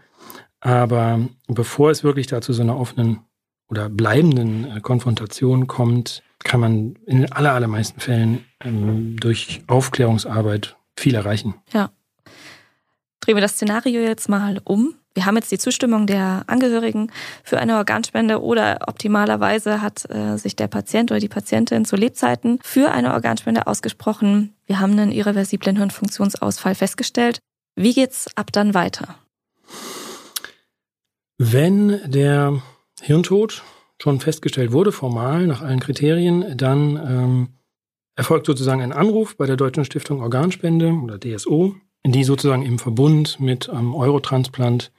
Aber 0.59 1.21
bevor 1.47 1.93
es 1.93 2.03
wirklich 2.03 2.27
dazu 2.27 2.53
so 2.53 2.63
einer 2.63 2.77
offenen 2.77 3.21
oder 3.69 3.89
bleibenden 3.89 4.65
äh, 4.77 4.81
Konfrontation 4.81 5.69
kommt, 5.69 6.25
kann 6.43 6.59
man 6.59 6.97
in 7.07 7.19
den 7.19 7.33
aller, 7.33 7.53
allermeisten 7.53 8.01
Fällen 8.01 8.45
ähm, 8.65 9.17
durch 9.21 9.63
Aufklärungsarbeit 9.69 10.77
viel 10.99 11.15
erreichen. 11.15 11.55
Ja. 11.73 11.93
Drehen 13.21 13.37
wir 13.37 13.41
das 13.41 13.53
Szenario 13.53 14.01
jetzt 14.01 14.29
mal 14.29 14.61
um. 14.65 14.97
Wir 15.15 15.27
haben 15.27 15.37
jetzt 15.37 15.53
die 15.53 15.59
Zustimmung 15.59 16.07
der 16.07 16.45
Angehörigen 16.47 17.11
für 17.45 17.59
eine 17.59 17.77
Organspende 17.77 18.43
oder 18.43 18.79
optimalerweise 18.87 19.83
hat 19.83 20.09
äh, 20.11 20.37
sich 20.39 20.57
der 20.57 20.69
Patient 20.69 21.11
oder 21.11 21.21
die 21.21 21.29
Patientin 21.29 21.85
zu 21.85 21.97
Lebzeiten 21.97 22.59
für 22.63 22.91
eine 22.93 23.13
Organspende 23.13 23.67
ausgesprochen. 23.67 24.55
Wir 24.67 24.81
haben 24.81 24.93
einen 24.93 25.13
irreversiblen 25.13 25.77
Hirnfunktionsausfall 25.77 26.75
festgestellt. 26.75 27.41
Wie 27.75 27.93
geht's 27.93 28.29
ab 28.37 28.53
dann 28.53 28.75
weiter? 28.75 29.17
Wenn 31.39 32.01
der 32.11 32.63
Hirntod 33.01 33.63
schon 34.01 34.21
festgestellt 34.21 34.73
wurde, 34.73 34.93
formal 34.93 35.47
nach 35.47 35.63
allen 35.63 35.81
Kriterien, 35.81 36.57
dann 36.57 36.97
ähm, 36.97 37.49
erfolgt 38.17 38.47
sozusagen 38.47 38.83
ein 38.83 38.93
Anruf 38.93 39.37
bei 39.37 39.47
der 39.47 39.57
Deutschen 39.57 39.85
Stiftung 39.85 40.23
Organspende 40.23 40.93
oder 40.93 41.19
DSO, 41.19 41.75
die 42.05 42.25
sozusagen 42.25 42.63
im 42.63 42.79
Verbund 42.79 43.41
mit 43.41 43.69
ähm, 43.73 43.95
Eurotransplant 43.95 44.93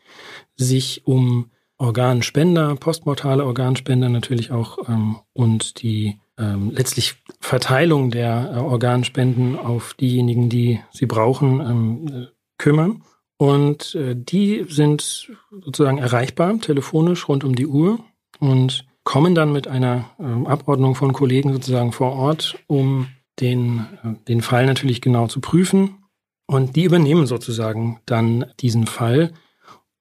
sich 0.56 1.06
um 1.06 1.52
Organspender, 1.78 2.76
postmortale 2.76 3.46
Organspender 3.46 4.10
natürlich 4.10 4.52
auch 4.52 4.88
ähm, 4.88 5.18
und 5.34 5.82
die 5.82 6.20
ähm, 6.38 6.72
letztlich 6.72 7.16
Verteilung 7.40 8.10
der 8.10 8.54
äh, 8.56 8.60
Organspenden 8.60 9.58
auf 9.58 9.94
diejenigen, 9.94 10.50
die 10.50 10.80
sie 10.92 11.06
brauchen, 11.06 11.60
ähm, 11.60 12.08
äh, 12.08 12.28
kümmern. 12.58 13.04
Und 13.38 13.96
äh, 13.96 14.16
die 14.16 14.66
sind 14.70 15.32
sozusagen 15.52 15.98
erreichbar, 15.98 16.60
telefonisch 16.60 17.28
rund 17.28 17.44
um 17.44 17.56
die 17.56 17.68
Uhr 17.68 18.00
und 18.40 18.86
kommen 19.04 19.36
dann 19.36 19.52
mit 19.52 19.68
einer 19.68 20.10
ähm, 20.20 20.48
Abordnung 20.48 20.96
von 20.96 21.14
Kollegen 21.14 21.52
sozusagen 21.52 21.92
vor 21.92 22.14
Ort, 22.14 22.58
um 22.68 23.08
den, 23.40 23.86
äh, 24.04 24.14
den 24.28 24.42
Fall 24.42 24.66
natürlich 24.66 25.02
genau 25.02 25.28
zu 25.28 25.42
prüfen. 25.42 25.98
Und 26.46 26.76
die 26.76 26.84
übernehmen 26.84 27.26
sozusagen 27.26 28.00
dann 28.06 28.46
diesen 28.60 28.86
Fall 28.86 29.34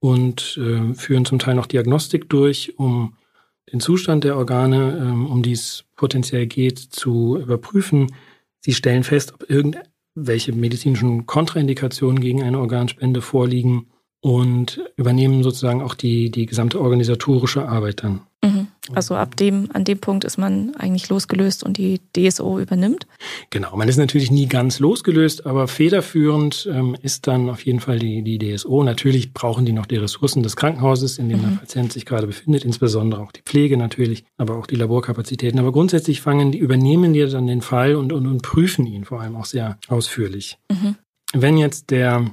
und 0.03 0.59
äh, 0.61 0.95
führen 0.95 1.25
zum 1.25 1.39
Teil 1.39 1.55
noch 1.55 1.67
Diagnostik 1.67 2.29
durch, 2.29 2.77
um 2.77 3.15
den 3.73 3.79
Zustand 3.79 4.25
der 4.25 4.37
Organe, 4.37 4.99
ähm, 5.01 5.27
um 5.27 5.45
die 5.45 5.53
es 5.53 5.85
potenziell 5.95 6.49
geht, 6.49 6.81
zu 6.81 7.39
überprüfen. 7.39 8.13
Sie 8.59 8.73
stellen 8.73 9.05
fest, 9.05 9.33
ob 9.33 9.49
irgendwelche 9.49 10.53
medizinischen 10.55 11.27
Kontraindikationen 11.27 12.21
gegen 12.21 12.43
eine 12.43 12.59
Organspende 12.59 13.23
vorliegen 13.23 13.87
und 14.21 14.81
übernehmen 14.97 15.45
sozusagen 15.45 15.83
auch 15.83 15.95
die, 15.95 16.33
die 16.33 16.47
gesamte 16.47 16.81
organisatorische 16.81 17.69
Arbeit 17.69 18.03
dann. 18.03 18.23
Mhm. 18.43 18.67
Also 18.95 19.15
ab 19.15 19.37
dem, 19.37 19.69
an 19.73 19.85
dem 19.85 19.99
Punkt 19.99 20.25
ist 20.25 20.39
man 20.39 20.75
eigentlich 20.75 21.09
losgelöst 21.09 21.63
und 21.63 21.77
die 21.77 22.01
DSO 22.17 22.59
übernimmt. 22.59 23.07
Genau, 23.51 23.77
man 23.77 23.89
ist 23.89 23.97
natürlich 23.97 24.33
nie 24.33 24.47
ganz 24.47 24.81
losgelöst, 24.81 25.47
aber 25.47 25.69
federführend 25.69 26.69
ähm, 26.71 26.97
ist 27.01 27.29
dann 27.29 27.49
auf 27.49 27.65
jeden 27.65 27.79
Fall 27.79 28.01
die, 28.01 28.23
die 28.23 28.39
DSO. 28.39 28.83
Natürlich 28.83 29.33
brauchen 29.33 29.65
die 29.65 29.73
noch 29.73 29.87
die 29.87 29.97
Ressourcen 29.97 30.43
des 30.43 30.57
Krankenhauses, 30.57 31.19
in 31.19 31.29
dem 31.29 31.39
mhm. 31.39 31.43
der 31.43 31.59
Patient 31.61 31.93
sich 31.93 32.07
gerade 32.07 32.27
befindet, 32.27 32.65
insbesondere 32.65 33.23
auch 33.23 33.31
die 33.31 33.43
Pflege 33.43 33.77
natürlich, 33.77 34.25
aber 34.37 34.57
auch 34.57 34.67
die 34.67 34.77
Laborkapazitäten. 34.77 35.61
Aber 35.61 35.71
grundsätzlich 35.71 36.21
fangen 36.21 36.51
die, 36.51 36.59
übernehmen 36.59 37.13
die 37.13 37.23
dann 37.27 37.47
den 37.47 37.63
Fall 37.63 37.95
und, 37.95 38.13
und, 38.13 38.27
und 38.27 38.43
prüfen 38.43 38.87
ihn 38.87 39.05
vor 39.05 39.21
allem 39.21 39.37
auch 39.37 39.45
sehr 39.45 39.79
ausführlich. 39.89 40.59
Mhm. 40.69 40.97
Wenn 41.33 41.57
jetzt 41.57 41.91
der 41.91 42.27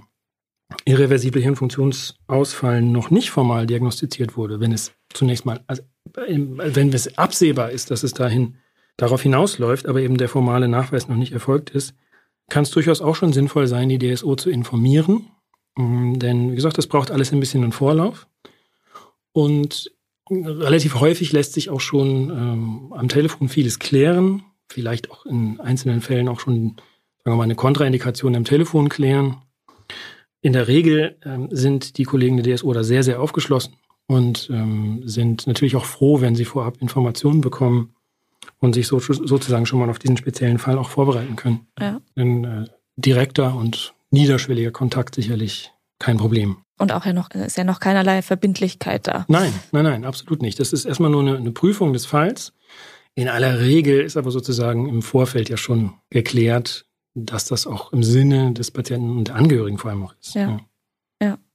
irreversible 0.86 1.42
Hirnfunktionsausfall 1.42 2.82
noch 2.82 3.12
nicht 3.12 3.30
formal 3.30 3.68
diagnostiziert 3.68 4.36
wurde, 4.36 4.60
wenn 4.60 4.72
es 4.72 4.94
zunächst 5.14 5.46
mal, 5.46 5.62
also 5.68 5.84
wenn 6.16 6.94
es 6.94 7.18
absehbar 7.18 7.72
ist, 7.72 7.92
dass 7.92 8.04
es 8.04 8.14
dahin 8.14 8.58
darauf 8.98 9.22
hinausläuft, 9.22 9.88
aber 9.88 10.02
eben 10.02 10.18
der 10.18 10.30
formale 10.30 10.68
Nachweis 10.68 11.08
noch 11.08 11.16
nicht 11.16 11.32
erfolgt 11.32 11.70
ist, 11.70 11.94
kann 12.50 12.64
es 12.64 12.72
durchaus 12.72 13.02
auch 13.02 13.16
schon 13.16 13.34
sinnvoll 13.34 13.68
sein, 13.68 13.90
die 13.90 14.00
DSO 14.00 14.36
zu 14.36 14.50
informieren. 14.50 15.28
Mm, 15.76 16.16
denn 16.16 16.52
wie 16.52 16.56
gesagt, 16.56 16.78
das 16.78 16.88
braucht 16.88 17.12
alles 17.12 17.32
ein 17.32 17.40
bisschen 17.40 17.64
einen 17.64 17.72
Vorlauf. 17.72 18.28
Und 19.32 19.92
relativ 20.30 20.96
häufig 20.96 21.32
lässt 21.32 21.54
sich 21.54 21.70
auch 21.70 21.80
schon 21.80 22.30
ähm, 22.30 22.94
am 22.94 23.08
Telefon 23.08 23.50
vieles 23.50 23.80
klären, 23.80 24.44
vielleicht 24.68 25.12
auch 25.12 25.26
in 25.26 25.60
einzelnen 25.60 26.02
Fällen 26.02 26.28
auch 26.28 26.40
schon, 26.40 26.76
sagen 27.24 27.32
wir 27.32 27.36
mal, 27.36 27.44
eine 27.44 27.56
Kontraindikation 27.56 28.36
am 28.36 28.46
Telefon 28.46 28.90
klären. 28.90 29.38
In 30.42 30.54
der 30.54 30.68
Regel 30.68 31.18
ähm, 31.24 31.50
sind 31.52 31.98
die 31.98 32.04
Kollegen 32.04 32.42
der 32.42 32.56
DSO 32.56 32.74
da 32.74 32.84
sehr, 32.84 33.04
sehr 33.04 33.22
aufgeschlossen 33.22 33.76
und 34.10 34.50
ähm, 34.52 35.04
sind 35.06 35.46
natürlich 35.46 35.76
auch 35.76 35.86
froh, 35.86 36.20
wenn 36.20 36.34
sie 36.34 36.44
vorab 36.44 36.82
Informationen 36.82 37.42
bekommen 37.42 37.94
und 38.58 38.74
sich 38.74 38.88
so, 38.88 39.00
sozusagen 39.00 39.68
schon 39.68 39.78
mal 39.78 39.90
auf 39.90 40.00
diesen 40.00 40.18
speziellen 40.18 40.58
Fall 40.58 40.80
auch 40.80 40.90
vorbereiten 40.90 41.36
können. 41.36 41.68
Ja. 41.80 42.02
Ein 42.16 42.44
äh, 42.44 42.66
direkter 42.98 43.56
und 43.56 43.94
niederschwelliger 44.10 44.72
Kontakt 44.72 45.14
sicherlich 45.14 45.72
kein 46.00 46.18
Problem. 46.18 46.58
Und 46.80 46.92
auch 46.92 47.06
ja 47.06 47.14
noch, 47.14 47.30
ist 47.30 47.58
ja 47.58 47.64
noch 47.64 47.80
keinerlei 47.80 48.24
Verbindlichkeit 48.24 49.06
da. 49.06 49.26
Nein, 49.28 49.54
nein, 49.72 49.84
nein, 49.84 50.06
absolut 50.06 50.42
nicht. 50.42 50.60
Das 50.60 50.74
ist 50.74 50.86
erstmal 50.86 51.12
nur 51.12 51.22
eine, 51.22 51.38
eine 51.38 51.52
Prüfung 51.52 51.94
des 51.94 52.08
Falls. 52.08 52.54
In 53.14 53.28
aller 53.28 53.60
Regel 53.60 54.02
ist 54.02 54.18
aber 54.18 54.32
sozusagen 54.32 54.90
im 54.90 55.04
Vorfeld 55.04 55.50
ja 55.50 55.58
schon 55.58 55.94
geklärt, 56.10 56.88
dass 57.14 57.46
das 57.46 57.68
auch 57.68 57.94
im 57.94 58.02
Sinne 58.02 58.54
des 58.54 58.72
Patienten 58.72 59.16
und 59.16 59.28
der 59.28 59.36
Angehörigen 59.36 59.78
vor 59.78 59.92
allem 59.92 60.04
auch 60.04 60.16
ist. 60.20 60.34
Ja. 60.34 60.50
ja. 60.50 60.60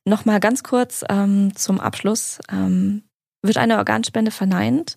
Nochmal 0.04 0.40
ganz 0.40 0.62
kurz 0.62 1.04
ähm, 1.08 1.54
zum 1.54 1.80
Abschluss. 1.80 2.38
Ähm, 2.50 3.04
wird 3.42 3.58
eine 3.58 3.78
Organspende 3.78 4.30
verneint? 4.30 4.96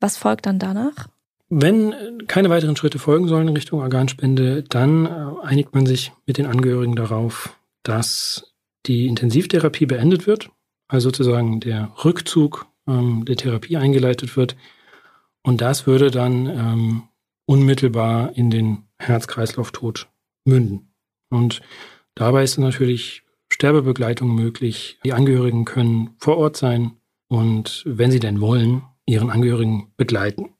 Was 0.00 0.16
folgt 0.16 0.46
dann 0.46 0.58
danach? 0.58 1.08
Wenn 1.48 2.26
keine 2.26 2.50
weiteren 2.50 2.76
Schritte 2.76 2.98
folgen 2.98 3.28
sollen 3.28 3.48
in 3.48 3.56
Richtung 3.56 3.80
Organspende, 3.80 4.62
dann 4.62 5.06
äh, 5.06 5.46
einigt 5.46 5.74
man 5.74 5.86
sich 5.86 6.12
mit 6.26 6.38
den 6.38 6.46
Angehörigen 6.46 6.96
darauf, 6.96 7.56
dass 7.82 8.54
die 8.86 9.06
Intensivtherapie 9.06 9.86
beendet 9.86 10.26
wird, 10.26 10.50
also 10.88 11.08
sozusagen 11.08 11.60
der 11.60 11.92
Rückzug 12.04 12.66
ähm, 12.88 13.24
der 13.24 13.36
Therapie 13.36 13.76
eingeleitet 13.76 14.36
wird. 14.36 14.56
Und 15.42 15.60
das 15.60 15.86
würde 15.86 16.10
dann 16.10 16.46
ähm, 16.46 17.02
unmittelbar 17.46 18.36
in 18.36 18.50
den 18.50 18.84
Herz-Kreislauf-Tod 18.98 20.08
münden. 20.44 20.94
Und 21.30 21.60
dabei 22.14 22.42
ist 22.42 22.58
natürlich 22.58 23.23
Sterbebegleitung 23.54 24.34
möglich. 24.34 24.98
Die 25.04 25.12
Angehörigen 25.12 25.64
können 25.64 26.10
vor 26.18 26.38
Ort 26.38 26.56
sein 26.56 26.96
und, 27.28 27.84
wenn 27.86 28.10
sie 28.10 28.18
denn 28.18 28.40
wollen, 28.40 28.82
ihren 29.06 29.30
Angehörigen 29.30 29.92
begleiten. 29.96 30.54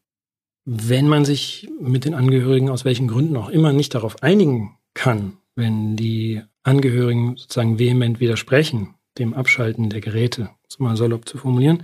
Wenn 0.64 1.08
man 1.08 1.24
sich 1.24 1.68
mit 1.80 2.04
den 2.04 2.14
Angehörigen 2.14 2.70
aus 2.70 2.84
welchen 2.84 3.08
Gründen 3.08 3.36
auch 3.36 3.48
immer 3.48 3.72
nicht 3.72 3.96
darauf 3.96 4.22
einigen 4.22 4.78
kann, 4.94 5.38
wenn 5.56 5.96
die 5.96 6.42
Angehörigen 6.62 7.36
sozusagen 7.36 7.80
vehement 7.80 8.20
widersprechen, 8.20 8.94
dem 9.18 9.34
Abschalten 9.34 9.90
der 9.90 10.00
Geräte, 10.00 10.50
so 10.68 10.84
mal 10.84 10.96
salopp 10.96 11.28
zu 11.28 11.36
formulieren, 11.36 11.82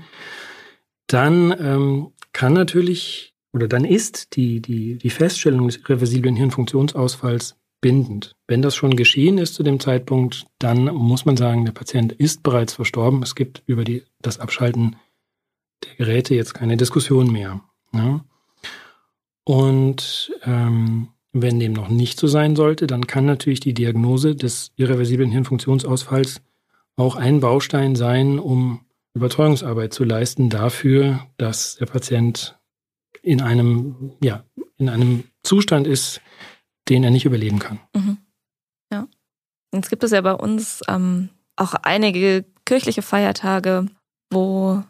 dann 1.09 1.53
ähm, 1.59 2.13
kann 2.33 2.53
natürlich 2.53 3.35
oder 3.53 3.67
dann 3.67 3.85
ist 3.85 4.37
die, 4.37 4.61
die, 4.61 4.97
die 4.97 5.11
Feststellung 5.11 5.67
des 5.67 5.79
irreversiblen 5.79 6.37
Hirnfunktionsausfalls 6.37 7.57
bindend. 7.81 8.37
Wenn 8.47 8.63
das 8.63 8.75
schon 8.75 8.97
geschehen 8.97 9.39
ist 9.39 9.55
zu 9.55 9.63
dem 9.63 9.81
Zeitpunkt, 9.81 10.47
dann 10.59 10.85
muss 10.95 11.25
man 11.25 11.37
sagen, 11.37 11.65
der 11.65 11.73
Patient 11.73 12.13
ist 12.13 12.43
bereits 12.43 12.75
verstorben. 12.75 13.23
Es 13.23 13.35
gibt 13.35 13.63
über 13.67 13.85
die, 13.85 14.03
das 14.21 14.39
Abschalten 14.39 14.97
der 15.85 15.95
Geräte 15.97 16.35
jetzt 16.35 16.55
keine 16.55 16.77
Diskussion 16.77 17.33
mehr. 17.33 17.61
Ja? 17.93 18.25
Und 19.45 20.33
ähm, 20.45 21.09
wenn 21.33 21.61
dem 21.61 21.73
noch 21.73 21.89
nicht 21.89 22.19
so 22.19 22.27
sein 22.27 22.57
sollte, 22.57 22.87
dann 22.87 23.07
kann 23.07 23.25
natürlich 23.25 23.61
die 23.61 23.75
Diagnose 23.75 24.35
des 24.35 24.73
irreversiblen 24.77 25.31
Hirnfunktionsausfalls 25.31 26.43
auch 26.97 27.17
ein 27.17 27.41
Baustein 27.41 27.95
sein, 27.95 28.39
um 28.39 28.81
Überzeugungsarbeit 29.15 29.93
zu 29.93 30.05
leisten 30.05 30.51
dafür, 30.51 31.27
dass 31.37 31.77
der 31.77 31.87
Patient 31.87 32.59
in 33.23 33.41
einem, 33.41 34.13
ja, 34.23 34.45
in 34.77 34.89
einem 34.89 35.25
Zustand 35.43 35.87
ist, 35.87 36.21
den 36.91 37.05
er 37.05 37.11
nicht 37.11 37.25
überleben 37.25 37.59
kann. 37.59 37.79
Mhm. 37.95 38.19
Ja. 38.93 39.07
Jetzt 39.73 39.89
gibt 39.89 40.05
es 40.05 40.11
ja 40.11 40.21
bei 40.21 40.35
uns 40.35 40.83
ähm, 40.89 41.31
auch 41.57 41.75
einige 41.75 42.45
kirchliche 42.67 43.03
Feiertage, 43.03 43.87
wo 44.31 44.83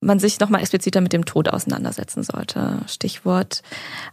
man 0.00 0.18
sich 0.18 0.40
nochmal 0.40 0.62
expliziter 0.62 1.00
mit 1.00 1.12
dem 1.12 1.26
Tod 1.26 1.48
auseinandersetzen 1.48 2.22
sollte. 2.22 2.80
Stichwort 2.86 3.62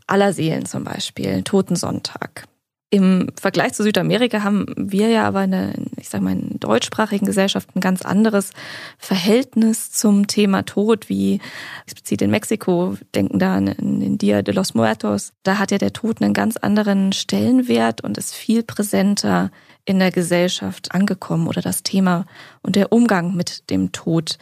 Allerseelen 0.05 0.65
zum 0.65 0.83
Beispiel, 0.83 1.43
Totensonntag. 1.43 2.45
Im 2.89 3.27
Vergleich 3.35 3.73
zu 3.73 3.83
Südamerika 3.83 4.43
haben 4.43 4.65
wir 4.77 5.09
ja 5.09 5.27
aber 5.27 5.39
eine, 5.39 5.73
ich 5.97 6.07
sag 6.07 6.21
mal, 6.21 6.31
in 6.31 6.57
deutschsprachigen 6.57 7.25
Gesellschaften 7.25 7.73
ein 7.75 7.81
ganz 7.81 8.01
anderes 8.01 8.51
Verhältnis 8.97 9.91
zum 9.91 10.27
Thema 10.27 10.63
Tod, 10.63 11.09
wie 11.09 11.41
explizit 11.83 12.21
in 12.21 12.31
Mexiko, 12.31 12.95
denken 13.13 13.39
da 13.39 13.55
an 13.55 13.65
den 13.77 14.17
Dia 14.17 14.41
de 14.41 14.53
los 14.53 14.73
Muertos. 14.73 15.33
Da 15.43 15.57
hat 15.57 15.71
ja 15.71 15.77
der 15.77 15.91
Tod 15.91 16.21
einen 16.21 16.33
ganz 16.33 16.55
anderen 16.55 17.11
Stellenwert 17.11 18.01
und 18.01 18.17
ist 18.17 18.33
viel 18.33 18.63
präsenter 18.63 19.51
in 19.83 19.99
der 19.99 20.11
Gesellschaft 20.11 20.93
angekommen 20.93 21.47
oder 21.47 21.61
das 21.61 21.83
Thema 21.83 22.25
und 22.61 22.77
der 22.77 22.93
Umgang 22.93 23.35
mit 23.35 23.69
dem 23.69 23.91
Tod. 23.91 24.37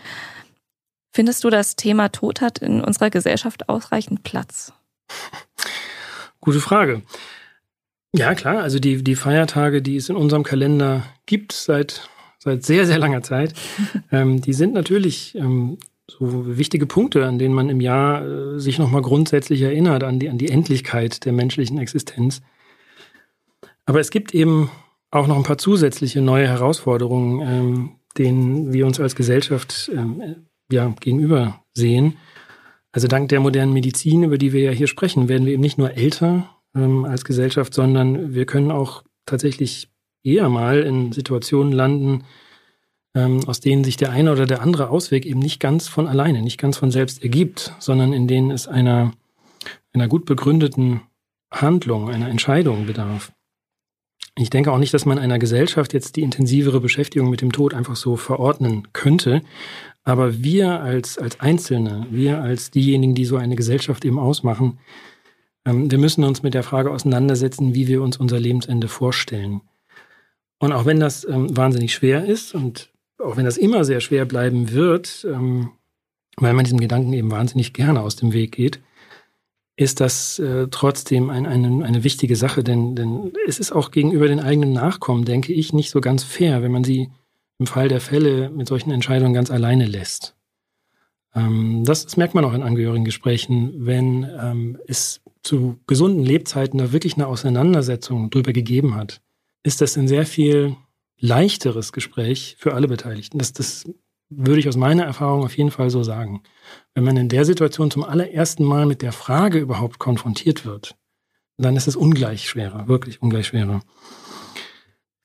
Findest 1.12 1.44
du, 1.44 1.50
das 1.50 1.76
Thema 1.76 2.10
Tod 2.10 2.42
hat 2.42 2.60
in 2.60 2.82
unserer 2.82 3.10
Gesellschaft 3.10 3.70
ausreichend 3.70 4.22
Platz? 4.22 4.72
Gute 6.42 6.60
Frage. 6.60 7.02
Ja, 8.18 8.34
klar. 8.34 8.62
Also 8.62 8.80
die, 8.80 9.04
die 9.04 9.16
Feiertage, 9.16 9.82
die 9.82 9.98
es 9.98 10.10
in 10.10 10.16
unserem 10.16 10.44
Kalender 10.44 11.04
gibt 11.26 11.52
seit, 11.52 12.10
seit 12.40 12.64
sehr, 12.64 12.86
sehr 12.86 12.98
langer 12.98 13.24
Zeit, 13.24 13.54
ähm, 14.12 14.42
die 14.42 14.54
sind 14.54 14.74
natürlich 14.74 15.36
ähm, 15.36 15.78
so 16.08 16.58
wichtige 16.58 16.86
Punkte, 16.86 17.26
an 17.26 17.40
denen 17.40 17.54
man 17.54 17.70
im 17.70 17.82
Jahr 17.82 18.26
äh, 18.26 18.60
sich 18.60 18.80
nochmal 18.80 19.02
grundsätzlich 19.02 19.62
erinnert, 19.62 20.04
an 20.04 20.20
die, 20.20 20.30
an 20.30 20.38
die 20.38 20.50
Endlichkeit 20.50 21.26
der 21.26 21.34
menschlichen 21.34 21.78
Existenz. 21.78 22.42
Aber 23.86 24.00
es 24.00 24.12
gibt 24.12 24.34
eben 24.34 24.70
auch 25.12 25.28
noch 25.28 25.38
ein 25.38 25.44
paar 25.44 25.58
zusätzliche 25.58 26.22
neue 26.22 26.48
Herausforderungen, 26.48 27.42
ähm, 27.42 27.92
denen 28.18 28.72
wir 28.72 28.86
uns 28.86 29.00
als 29.00 29.16
Gesellschaft 29.16 29.92
ähm, 29.94 30.48
ja, 30.72 30.94
gegenüber 31.00 31.62
sehen. 31.74 32.18
Also 32.92 33.08
dank 33.08 33.28
der 33.30 33.42
modernen 33.42 33.74
Medizin, 33.74 34.24
über 34.24 34.38
die 34.38 34.54
wir 34.54 34.62
ja 34.62 34.72
hier 34.72 34.88
sprechen, 34.88 35.28
werden 35.28 35.46
wir 35.46 35.54
eben 35.54 35.62
nicht 35.62 35.78
nur 35.78 35.92
älter, 35.92 36.55
ähm, 36.76 37.06
als 37.06 37.24
Gesellschaft, 37.24 37.74
sondern 37.74 38.34
wir 38.34 38.46
können 38.46 38.72
auch 38.72 39.04
tatsächlich 39.26 39.90
eher 40.24 40.50
mal 40.50 40.82
in 40.82 41.12
Situationen 41.12 41.72
landen, 41.72 42.24
ähm, 43.16 43.48
aus 43.48 43.62
denen 43.62 43.84
sich 43.84 43.98
der 43.98 44.12
eine 44.12 44.32
oder 44.32 44.46
der 44.46 44.62
andere 44.62 44.90
Ausweg 44.90 45.26
eben 45.26 45.40
nicht 45.40 45.60
ganz 45.60 45.88
von 45.88 46.08
alleine, 46.08 46.42
nicht 46.42 46.60
ganz 46.60 46.78
von 46.78 46.92
selbst 46.92 47.24
ergibt, 47.24 47.74
sondern 47.80 48.14
in 48.14 48.28
denen 48.28 48.52
es 48.52 48.68
einer, 48.68 49.14
einer 49.94 50.08
gut 50.08 50.26
begründeten 50.26 51.02
Handlung, 51.52 52.10
einer 52.10 52.30
Entscheidung 52.30 52.86
bedarf. 52.86 53.32
Ich 54.38 54.50
denke 54.50 54.72
auch 54.74 54.80
nicht, 54.80 54.94
dass 54.94 55.06
man 55.06 55.18
einer 55.18 55.40
Gesellschaft 55.40 55.94
jetzt 55.94 56.18
die 56.18 56.22
intensivere 56.22 56.82
Beschäftigung 56.82 57.30
mit 57.30 57.40
dem 57.40 57.54
Tod 57.54 57.74
einfach 57.74 57.96
so 57.96 58.18
verordnen 58.18 58.90
könnte. 58.92 59.42
Aber 60.04 60.44
wir 60.44 60.82
als, 60.82 61.18
als 61.18 61.40
Einzelne, 61.40 62.06
wir 62.12 62.42
als 62.42 62.70
diejenigen, 62.70 63.16
die 63.16 63.24
so 63.24 63.38
eine 63.38 63.56
Gesellschaft 63.56 64.04
eben 64.04 64.20
ausmachen, 64.20 64.80
wir 65.66 65.98
müssen 65.98 66.24
uns 66.24 66.44
mit 66.44 66.54
der 66.54 66.64
Frage 66.64 66.92
auseinandersetzen, 66.92 67.74
wie 67.74 67.88
wir 67.88 68.02
uns 68.04 68.18
unser 68.18 68.40
Lebensende 68.40 68.88
vorstellen. 68.88 69.62
Und 70.60 70.72
auch 70.72 70.86
wenn 70.86 71.00
das 71.00 71.28
ähm, 71.28 71.56
wahnsinnig 71.56 71.94
schwer 71.94 72.26
ist 72.26 72.56
und 72.56 72.92
auch 73.18 73.38
wenn 73.38 73.46
das 73.46 73.58
immer 73.58 73.84
sehr 73.84 74.00
schwer 74.00 74.26
bleiben 74.26 74.72
wird, 74.72 75.26
ähm, 75.30 75.72
weil 76.38 76.54
man 76.54 76.66
diesem 76.66 76.80
Gedanken 76.80 77.14
eben 77.14 77.32
wahnsinnig 77.32 77.74
gerne 77.74 78.02
aus 78.02 78.16
dem 78.16 78.34
Weg 78.34 78.52
geht, 78.52 78.80
ist 79.78 80.00
das 80.00 80.40
äh, 80.40 80.68
trotzdem 80.70 81.30
ein, 81.30 81.46
eine, 81.46 81.84
eine 81.84 82.04
wichtige 82.04 82.36
Sache, 82.36 82.64
denn, 82.64 82.96
denn 82.96 83.34
es 83.48 83.60
ist 83.60 83.74
auch 83.74 83.92
gegenüber 83.92 84.28
den 84.28 84.40
eigenen 84.40 84.72
Nachkommen, 84.72 85.26
denke 85.26 85.52
ich, 85.52 85.74
nicht 85.74 85.90
so 85.90 86.00
ganz 86.00 86.24
fair, 86.24 86.62
wenn 86.62 86.72
man 86.72 86.84
sie 86.84 87.10
im 87.58 87.68
Fall 87.68 87.90
der 87.90 88.02
Fälle 88.02 88.50
mit 88.50 88.68
solchen 88.68 88.92
Entscheidungen 88.92 89.34
ganz 89.34 89.52
alleine 89.52 89.86
lässt. 89.86 90.36
Ähm, 91.34 91.84
das, 91.86 92.06
das, 92.06 92.16
merkt 92.18 92.36
man 92.36 92.46
auch 92.46 92.54
in 92.54 92.64
Angehörigengesprächen, 92.64 93.86
wenn 93.86 94.30
ähm, 94.40 94.78
es 94.88 95.22
zu 95.46 95.80
gesunden 95.88 96.24
Lebzeiten 96.24 96.80
da 96.80 96.92
wirklich 96.92 97.16
eine 97.16 97.28
Auseinandersetzung 97.28 98.30
drüber 98.30 98.52
gegeben 98.52 98.96
hat, 98.96 99.22
ist 99.64 99.82
das 99.82 99.96
ein 99.98 100.08
sehr 100.08 100.26
viel 100.26 100.76
leichteres 101.18 101.94
Gespräch 101.94 102.56
für 102.60 102.74
alle 102.74 102.88
Beteiligten. 102.88 103.38
Das, 103.38 103.54
das 103.54 103.86
würde 104.30 104.60
ich 104.60 104.68
aus 104.68 104.76
meiner 104.76 105.04
Erfahrung 105.04 105.44
auf 105.44 105.56
jeden 105.56 105.72
Fall 105.72 105.90
so 105.90 106.04
sagen. 106.04 106.42
Wenn 106.94 107.04
man 107.04 107.18
in 107.18 107.30
der 107.30 107.46
Situation 107.46 107.92
zum 107.92 108.04
allerersten 108.04 108.64
Mal 108.64 108.86
mit 108.86 109.02
der 109.02 109.12
Frage 109.12 109.60
überhaupt 109.60 110.00
konfrontiert 110.00 110.66
wird, 110.66 110.96
dann 111.58 111.76
ist 111.76 111.88
es 111.88 111.96
ungleich 111.96 112.50
schwerer, 112.50 112.88
wirklich 112.88 113.22
ungleich 113.22 113.48
schwerer. 113.48 113.82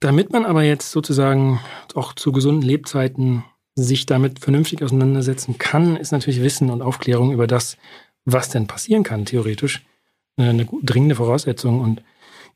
Damit 0.00 0.33
man 0.33 0.44
aber 0.44 0.62
jetzt 0.62 0.92
sozusagen 0.92 1.61
auch 1.94 2.14
zu 2.14 2.30
gesunden 2.33 2.62
Lebzeiten 2.62 3.44
sich 3.74 4.06
damit 4.06 4.38
vernünftig 4.40 4.83
auseinandersetzen 4.83 5.59
kann, 5.59 5.96
ist 5.96 6.12
natürlich 6.12 6.42
Wissen 6.42 6.70
und 6.70 6.83
Aufklärung 6.83 7.33
über 7.33 7.46
das, 7.46 7.76
was 8.24 8.50
denn 8.50 8.66
passieren 8.66 9.02
kann, 9.02 9.24
theoretisch, 9.24 9.83
eine 10.48 10.66
dringende 10.83 11.14
Voraussetzung. 11.14 11.81
Und 11.81 12.03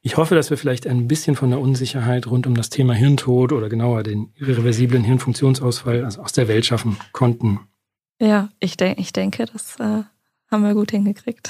ich 0.03 0.17
hoffe, 0.17 0.35
dass 0.35 0.51
wir 0.51 0.59
vielleicht 0.59 0.87
ein 0.87 1.09
bisschen 1.09 1.37
von 1.37 1.51
der 1.51 1.61
Unsicherheit 1.61 2.27
rund 2.27 2.47
um 2.47 2.55
das 2.55 2.71
Thema 2.71 2.95
Hirntod 2.95 3.53
oder 3.53 3.69
genauer 3.69 4.03
den 4.03 4.33
irreversiblen 4.37 5.05
Hirnfunktionsausfall 5.05 6.05
also 6.05 6.23
aus 6.23 6.33
der 6.33 6.49
Welt 6.49 6.67
schaffen 6.67 6.99
konnten. 7.13 7.61
Ja, 8.21 8.49
ich, 8.61 8.77
de 8.77 8.95
ich 8.99 9.13
denke, 9.13 9.47
das 9.47 9.79
äh, 9.81 10.03
haben 10.51 10.63
wir 10.63 10.75
gut 10.75 10.91
hingekriegt. 10.91 11.49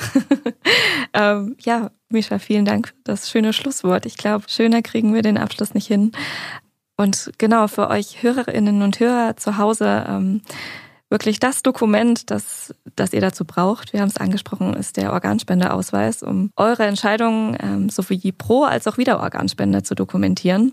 ähm, 1.12 1.56
ja, 1.60 1.90
Misha, 2.08 2.38
vielen 2.38 2.64
Dank 2.64 2.88
für 2.88 2.94
das 3.04 3.30
schöne 3.30 3.52
Schlusswort. 3.52 4.06
Ich 4.06 4.16
glaube, 4.16 4.44
schöner 4.48 4.82
kriegen 4.82 5.14
wir 5.14 5.22
den 5.22 5.36
Abschluss 5.36 5.74
nicht 5.74 5.86
hin. 5.86 6.12
Und 6.96 7.32
genau 7.38 7.66
für 7.66 7.90
euch 7.90 8.22
Hörerinnen 8.22 8.82
und 8.82 9.00
Hörer 9.00 9.36
zu 9.36 9.58
Hause, 9.58 10.06
ähm, 10.08 10.42
wirklich 11.14 11.38
das 11.38 11.62
Dokument, 11.62 12.28
das, 12.32 12.74
das 12.96 13.12
ihr 13.12 13.20
dazu 13.20 13.44
braucht, 13.44 13.92
wir 13.92 14.00
haben 14.00 14.08
es 14.08 14.16
angesprochen, 14.16 14.74
ist 14.74 14.96
der 14.96 15.12
Organspendeausweis, 15.12 16.24
um 16.24 16.50
eure 16.56 16.84
Entscheidungen 16.86 17.56
ähm, 17.62 17.88
sowohl 17.88 18.32
pro 18.36 18.64
als 18.64 18.88
auch 18.88 18.98
wieder 18.98 19.20
Organspende 19.20 19.84
zu 19.84 19.94
dokumentieren. 19.94 20.72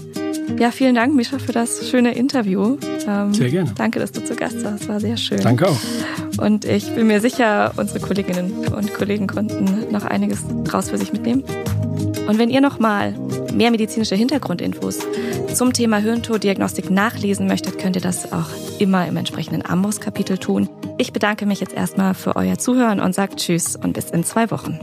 Ja, 0.57 0.71
vielen 0.71 0.95
Dank, 0.95 1.13
Mischa, 1.13 1.39
für 1.39 1.51
das 1.51 1.89
schöne 1.89 2.15
Interview. 2.15 2.77
Ähm, 3.05 3.33
sehr 3.33 3.49
gerne. 3.49 3.73
Danke, 3.75 3.99
dass 3.99 4.13
du 4.13 4.23
zu 4.23 4.33
Gast 4.35 4.63
warst. 4.63 4.87
War 4.87 5.01
sehr 5.01 5.17
schön. 5.17 5.41
Danke 5.41 5.67
auch. 5.67 5.77
Und 6.37 6.65
ich 6.65 6.93
bin 6.93 7.07
mir 7.07 7.21
sicher, 7.21 7.73
unsere 7.77 7.99
Kolleginnen 7.99 8.67
und 8.67 8.93
Kollegen 8.93 9.27
konnten 9.27 9.91
noch 9.91 10.05
einiges 10.05 10.43
draus 10.63 10.89
für 10.89 10.97
sich 10.97 11.11
mitnehmen. 11.13 11.43
Und 12.27 12.39
wenn 12.39 12.49
ihr 12.49 12.61
noch 12.61 12.79
mal 12.79 13.13
mehr 13.53 13.71
medizinische 13.71 14.15
Hintergrundinfos 14.15 14.99
zum 15.53 15.73
Thema 15.73 15.97
Hirntoddiagnostik 15.97 16.89
nachlesen 16.89 17.47
möchtet, 17.47 17.79
könnt 17.79 17.95
ihr 17.95 18.01
das 18.01 18.31
auch 18.31 18.49
immer 18.79 19.07
im 19.07 19.17
entsprechenden 19.17 19.65
Amboss-Kapitel 19.65 20.37
tun. 20.37 20.69
Ich 20.97 21.13
bedanke 21.13 21.45
mich 21.45 21.59
jetzt 21.61 21.73
erstmal 21.73 22.13
für 22.13 22.35
euer 22.35 22.57
Zuhören 22.57 22.99
und 22.99 23.15
sage 23.15 23.35
Tschüss 23.35 23.75
und 23.75 23.93
bis 23.93 24.09
in 24.11 24.23
zwei 24.23 24.51
Wochen. 24.51 24.79